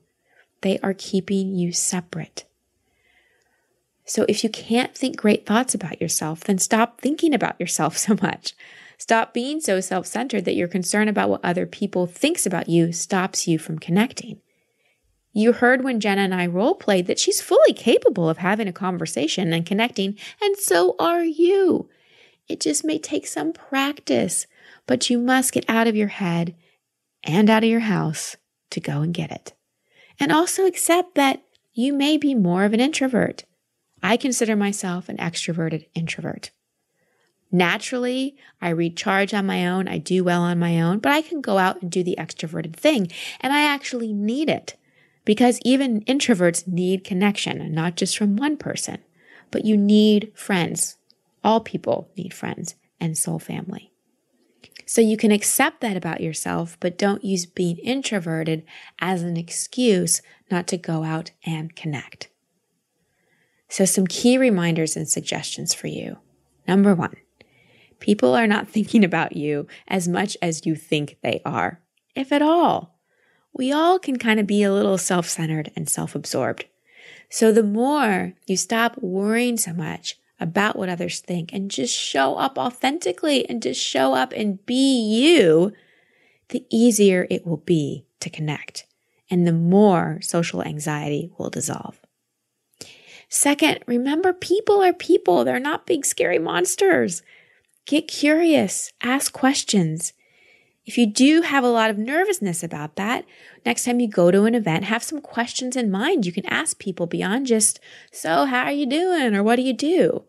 They 0.60 0.78
are 0.80 0.94
keeping 0.94 1.56
you 1.56 1.72
separate. 1.72 2.44
So 4.04 4.26
if 4.28 4.44
you 4.44 4.50
can't 4.50 4.94
think 4.94 5.16
great 5.16 5.46
thoughts 5.46 5.74
about 5.74 6.02
yourself, 6.02 6.42
then 6.42 6.58
stop 6.58 7.00
thinking 7.00 7.34
about 7.34 7.58
yourself 7.62 7.98
so 8.06 8.18
much. 8.22 8.54
Stop 8.98 9.34
being 9.34 9.62
so 9.62 9.80
self-centered 9.80 10.44
that 10.44 10.56
your 10.56 10.68
concern 10.68 11.08
about 11.08 11.30
what 11.30 11.46
other 11.46 11.66
people 11.66 12.08
thinks 12.08 12.46
about 12.46 12.68
you 12.68 12.92
stops 12.92 13.48
you 13.48 13.58
from 13.58 13.80
connecting. 13.80 14.42
You 15.32 15.54
heard 15.54 15.86
when 15.86 16.02
Jenna 16.02 16.24
and 16.24 16.36
I 16.36 16.46
role 16.46 16.76
played 16.76 17.08
that 17.08 17.20
she's 17.20 17.40
fully 17.40 17.72
capable 17.72 18.28
of 18.28 18.40
having 18.40 18.68
a 18.68 18.74
conversation 18.74 19.54
and 19.54 19.66
connecting, 19.66 20.18
and 20.42 20.58
so 20.58 20.98
are 21.00 21.24
you. 21.24 21.88
It 22.50 22.60
just 22.60 22.84
may 22.84 22.98
take 22.98 23.28
some 23.28 23.54
practice, 23.54 24.48
but 24.88 25.10
you 25.10 25.20
must 25.20 25.54
get 25.54 25.66
out 25.70 25.88
of 25.88 25.96
your 25.96 26.08
head 26.08 26.56
and 27.24 27.50
out 27.50 27.64
of 27.64 27.70
your 27.70 27.82
house 27.82 28.36
to 28.72 28.80
go 28.80 29.02
and 29.02 29.14
get 29.14 29.32
it. 29.32 29.54
And 30.20 30.32
also 30.32 30.66
accept 30.66 31.16
that 31.16 31.44
you 31.74 31.94
may 31.94 32.18
be 32.18 32.34
more 32.34 32.66
of 32.66 32.74
an 32.74 32.80
introvert. 32.80 33.46
I 34.02 34.18
consider 34.18 34.56
myself 34.56 35.08
an 35.08 35.18
extroverted 35.18 35.86
introvert. 35.94 36.52
Naturally, 37.52 38.36
I 38.62 38.70
recharge 38.70 39.34
on 39.34 39.46
my 39.46 39.68
own, 39.68 39.88
I 39.88 39.98
do 39.98 40.24
well 40.24 40.42
on 40.42 40.60
my 40.60 40.82
own, 40.82 41.00
but 41.00 41.12
I 41.12 41.22
can 41.22 41.42
go 41.42 41.58
out 41.58 41.82
and 41.82 41.92
do 41.92 42.04
the 42.04 42.16
extroverted 42.20 42.76
thing, 42.76 43.12
and 43.42 43.52
I 43.52 43.62
actually 43.64 44.14
need 44.14 44.50
it 44.50 44.76
because 45.26 45.60
even 45.66 46.02
introverts 46.02 46.68
need 46.68 47.04
connection, 47.04 47.74
not 47.74 47.96
just 47.96 48.18
from 48.18 48.36
one 48.36 48.56
person, 48.56 49.00
but 49.52 49.66
you 49.66 49.78
need 49.78 50.32
friends. 50.36 50.99
All 51.44 51.60
people 51.60 52.10
need 52.18 52.34
friends 52.34 52.76
and 53.00 53.18
soul 53.18 53.40
family. 53.40 53.92
So 54.86 55.02
you 55.02 55.18
can 55.18 55.32
accept 55.32 55.82
that 55.82 55.96
about 55.96 56.22
yourself, 56.22 56.76
but 56.80 56.98
don't 56.98 57.24
use 57.24 57.46
being 57.46 57.78
introverted 57.78 58.64
as 59.00 59.22
an 59.22 59.38
excuse 59.38 60.22
not 60.50 60.68
to 60.68 60.78
go 60.78 61.04
out 61.04 61.32
and 61.46 61.76
connect. 61.76 62.30
So, 63.68 63.86
some 63.86 64.08
key 64.08 64.40
reminders 64.40 64.98
and 64.98 65.08
suggestions 65.08 65.76
for 65.76 65.86
you. 65.86 66.18
Number 66.68 66.96
one, 66.96 67.16
people 68.00 68.34
are 68.34 68.48
not 68.48 68.68
thinking 68.72 69.06
about 69.06 69.36
you 69.36 69.68
as 69.88 70.08
much 70.08 70.36
as 70.42 70.66
you 70.66 70.76
think 70.76 71.18
they 71.22 71.42
are, 71.46 71.80
if 72.16 72.32
at 72.32 72.42
all. 72.42 72.98
We 73.54 73.72
all 73.72 74.00
can 74.00 74.18
kind 74.18 74.40
of 74.40 74.48
be 74.48 74.64
a 74.64 74.74
little 74.74 74.98
self 74.98 75.30
centered 75.30 75.72
and 75.76 75.88
self 75.88 76.16
absorbed. 76.16 76.66
So, 77.30 77.52
the 77.52 77.62
more 77.62 78.34
you 78.48 78.58
stop 78.58 78.98
worrying 78.98 79.58
so 79.58 79.74
much 79.74 80.18
about 80.40 80.76
what 80.76 80.90
others 80.90 81.20
think 81.20 81.52
and 81.54 81.70
just 81.70 81.96
show 81.96 82.36
up 82.36 82.58
authentically 82.58 83.48
and 83.50 83.62
just 83.62 83.82
show 83.82 84.14
up 84.14 84.34
and 84.34 84.66
be 84.66 85.00
you, 85.00 85.74
the 86.50 86.66
easier 86.70 87.28
it 87.30 87.46
will 87.46 87.58
be 87.58 88.06
to 88.20 88.30
connect 88.30 88.86
and 89.30 89.46
the 89.46 89.54
more 89.54 90.20
social 90.22 90.64
anxiety 90.64 91.32
will 91.38 91.50
dissolve. 91.50 92.00
Second, 93.30 93.80
remember 93.86 94.34
people 94.34 94.82
are 94.82 94.94
people. 94.94 95.44
They're 95.44 95.60
not 95.60 95.86
big 95.86 96.06
scary 96.06 96.40
monsters. 96.40 97.22
Get 97.86 98.08
curious, 98.08 98.92
ask 99.02 99.32
questions. 99.32 100.14
If 100.86 100.98
you 100.98 101.06
do 101.06 101.42
have 101.42 101.64
a 101.64 101.70
lot 101.70 101.92
of 101.92 102.00
nervousness 102.00 102.64
about 102.64 102.96
that, 102.96 103.26
next 103.64 103.86
time 103.86 104.00
you 104.00 104.08
go 104.08 104.32
to 104.32 104.46
an 104.46 104.56
event, 104.56 104.86
have 104.86 105.04
some 105.04 105.22
questions 105.22 105.76
in 105.76 105.92
mind. 105.92 106.26
You 106.26 106.32
can 106.32 106.48
ask 106.48 106.80
people 106.80 107.06
beyond 107.06 107.46
just, 107.46 107.80
so 108.12 108.46
how 108.46 108.64
are 108.64 108.72
you 108.72 108.88
doing? 108.88 109.36
Or 109.36 109.44
what 109.44 109.58
do 109.58 109.62
you 109.62 109.74
do? 109.74 110.24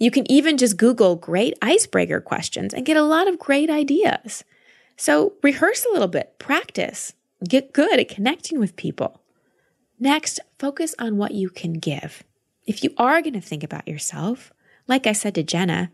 You 0.00 0.10
can 0.10 0.28
even 0.32 0.56
just 0.56 0.78
Google 0.78 1.14
great 1.14 1.54
icebreaker 1.60 2.22
questions 2.22 2.72
and 2.72 2.86
get 2.86 2.96
a 2.96 3.02
lot 3.02 3.28
of 3.28 3.38
great 3.38 3.68
ideas. 3.68 4.42
So 4.96 5.34
rehearse 5.42 5.84
a 5.84 5.92
little 5.92 6.08
bit, 6.08 6.38
practice, 6.38 7.12
get 7.46 7.74
good 7.74 8.00
at 8.00 8.08
connecting 8.08 8.58
with 8.58 8.76
people. 8.76 9.20
Next, 9.98 10.40
focus 10.58 10.94
on 10.98 11.18
what 11.18 11.32
you 11.32 11.50
can 11.50 11.74
give. 11.74 12.24
If 12.66 12.82
you 12.82 12.94
are 12.96 13.20
going 13.20 13.34
to 13.34 13.42
think 13.42 13.62
about 13.62 13.86
yourself, 13.86 14.52
like 14.88 15.06
I 15.06 15.12
said 15.12 15.34
to 15.34 15.42
Jenna, 15.42 15.92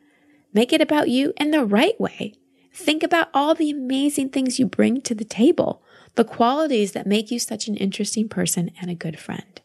make 0.54 0.72
it 0.72 0.80
about 0.80 1.08
you 1.08 1.32
in 1.36 1.50
the 1.50 1.64
right 1.64 2.00
way. 2.00 2.34
Think 2.72 3.02
about 3.02 3.28
all 3.34 3.56
the 3.56 3.70
amazing 3.70 4.28
things 4.28 4.60
you 4.60 4.66
bring 4.66 5.00
to 5.00 5.16
the 5.16 5.24
table, 5.24 5.82
the 6.14 6.24
qualities 6.24 6.92
that 6.92 7.06
make 7.06 7.32
you 7.32 7.40
such 7.40 7.66
an 7.66 7.76
interesting 7.76 8.28
person 8.28 8.70
and 8.80 8.88
a 8.88 8.94
good 8.94 9.18
friend. 9.18 9.60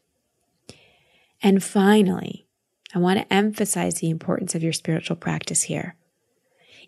And 1.43 1.63
finally, 1.63 2.47
I 2.93 2.99
want 2.99 3.19
to 3.19 3.33
emphasize 3.33 3.95
the 3.95 4.09
importance 4.09 4.55
of 4.55 4.63
your 4.63 4.73
spiritual 4.73 5.15
practice 5.15 5.63
here. 5.63 5.95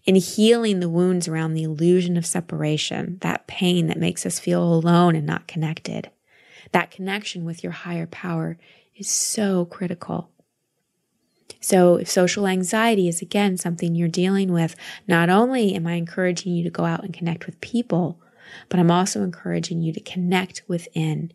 In 0.06 0.16
healing 0.16 0.80
the 0.82 0.90
wounds 0.90 1.28
around 1.28 1.54
the 1.54 1.64
illusion 1.64 2.18
of 2.18 2.26
separation, 2.26 3.18
that 3.22 3.48
pain 3.48 3.88
that 3.88 4.00
makes 4.00 4.26
us 4.26 4.38
feel 4.38 4.62
alone 4.62 5.16
and 5.16 5.26
not 5.26 5.48
connected, 5.48 6.10
that 6.74 6.92
connection 6.92 7.46
with 7.46 7.64
your 7.64 7.72
higher 7.72 8.08
power 8.08 8.58
is 8.98 9.10
so 9.10 9.66
critical. 9.66 10.30
So, 11.62 11.96
if 11.96 12.10
social 12.10 12.48
anxiety 12.48 13.08
is 13.08 13.22
again 13.22 13.56
something 13.56 13.96
you're 13.96 14.10
dealing 14.10 14.52
with, 14.52 14.76
not 15.08 15.30
only 15.30 15.74
am 15.74 15.88
I 15.88 15.94
encouraging 15.94 16.54
you 16.54 16.64
to 16.66 16.70
go 16.70 16.84
out 16.84 17.06
and 17.06 17.14
connect 17.14 17.46
with 17.46 17.62
people, 17.62 18.20
but 18.68 18.82
I'm 18.82 18.92
also 18.92 19.24
encouraging 19.24 19.82
you 19.82 19.94
to 19.94 20.02
connect 20.02 20.64
within 20.68 21.32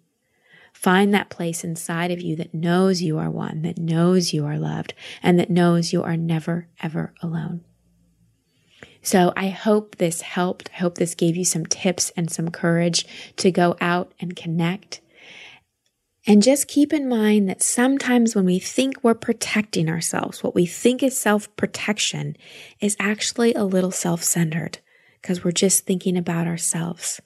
Find 0.78 1.12
that 1.12 1.28
place 1.28 1.64
inside 1.64 2.12
of 2.12 2.20
you 2.20 2.36
that 2.36 2.54
knows 2.54 3.02
you 3.02 3.18
are 3.18 3.28
one, 3.28 3.62
that 3.62 3.78
knows 3.78 4.32
you 4.32 4.46
are 4.46 4.60
loved, 4.60 4.94
and 5.24 5.36
that 5.36 5.50
knows 5.50 5.92
you 5.92 6.04
are 6.04 6.16
never, 6.16 6.68
ever 6.80 7.12
alone. 7.20 7.64
So 9.02 9.32
I 9.36 9.48
hope 9.48 9.96
this 9.96 10.20
helped. 10.20 10.70
I 10.72 10.76
hope 10.76 10.94
this 10.94 11.16
gave 11.16 11.36
you 11.36 11.44
some 11.44 11.66
tips 11.66 12.12
and 12.16 12.30
some 12.30 12.52
courage 12.52 13.04
to 13.38 13.50
go 13.50 13.76
out 13.80 14.12
and 14.20 14.36
connect. 14.36 15.00
And 16.28 16.44
just 16.44 16.68
keep 16.68 16.92
in 16.92 17.08
mind 17.08 17.48
that 17.48 17.60
sometimes 17.60 18.36
when 18.36 18.44
we 18.44 18.60
think 18.60 19.02
we're 19.02 19.14
protecting 19.14 19.88
ourselves, 19.88 20.44
what 20.44 20.54
we 20.54 20.64
think 20.64 21.02
is 21.02 21.18
self 21.18 21.54
protection 21.56 22.36
is 22.80 22.96
actually 23.00 23.52
a 23.54 23.64
little 23.64 23.90
self 23.90 24.22
centered 24.22 24.78
because 25.20 25.42
we're 25.42 25.50
just 25.50 25.86
thinking 25.86 26.16
about 26.16 26.46
ourselves. 26.46 27.20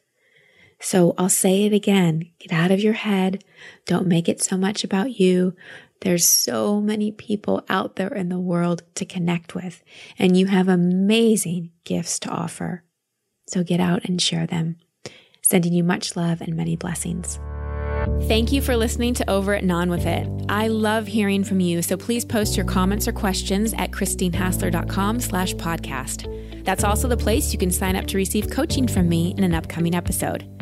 So 0.93 1.15
I'll 1.17 1.31
say 1.31 1.65
it 1.65 1.73
again 1.73 2.29
get 2.39 2.53
out 2.53 2.71
of 2.71 2.81
your 2.81 2.93
head. 2.93 3.43
Don't 3.87 4.07
make 4.07 4.29
it 4.29 4.43
so 4.43 4.59
much 4.59 4.85
about 4.85 5.19
you. 5.19 5.57
There's 6.03 6.27
so 6.27 6.83
many 6.83 7.11
people 7.11 7.65
out 7.71 7.97
there 7.97 8.13
in 8.13 8.29
the 8.29 8.39
world 8.39 8.83
to 8.97 9.07
connect 9.07 9.55
with, 9.55 9.83
and 10.19 10.37
you 10.37 10.49
have 10.49 10.69
amazing 10.69 11.71
gifts 11.85 12.19
to 12.19 12.29
offer. 12.29 12.85
So 13.47 13.65
get 13.65 13.81
out 13.81 14.05
and 14.05 14.21
share 14.21 14.47
them. 14.47 14.77
Sending 15.41 15.73
you 15.73 15.83
much 15.83 16.15
love 16.15 16.43
and 16.43 16.55
many 16.55 16.77
blessings. 16.77 17.41
Thank 18.25 18.53
you 18.53 18.61
for 18.61 18.77
listening 18.77 19.15
to 19.15 19.31
Over 19.31 19.55
It 19.55 19.63
and 19.63 19.73
On 19.73 19.89
With 19.89 20.05
It. 20.05 20.29
I 20.51 20.69
love 20.69 21.07
hearing 21.07 21.43
from 21.43 21.61
you, 21.61 21.81
so 21.81 21.97
please 21.97 22.27
post 22.27 22.55
your 22.55 22.67
comments 22.67 23.09
or 23.09 23.13
questions 23.13 23.73
at 23.79 23.93
christinehassler.com 23.93 25.21
slash 25.21 25.55
podcast. 25.55 26.65
That's 26.65 26.85
also 26.85 27.09
the 27.09 27.17
place 27.17 27.51
you 27.51 27.59
can 27.59 27.71
sign 27.71 27.97
up 27.97 28.07
to 28.09 28.19
receive 28.19 28.51
coaching 28.51 28.87
from 28.87 29.09
me 29.09 29.35
in 29.39 29.45
an 29.45 29.55
upcoming 29.55 29.95
episode. 29.95 30.62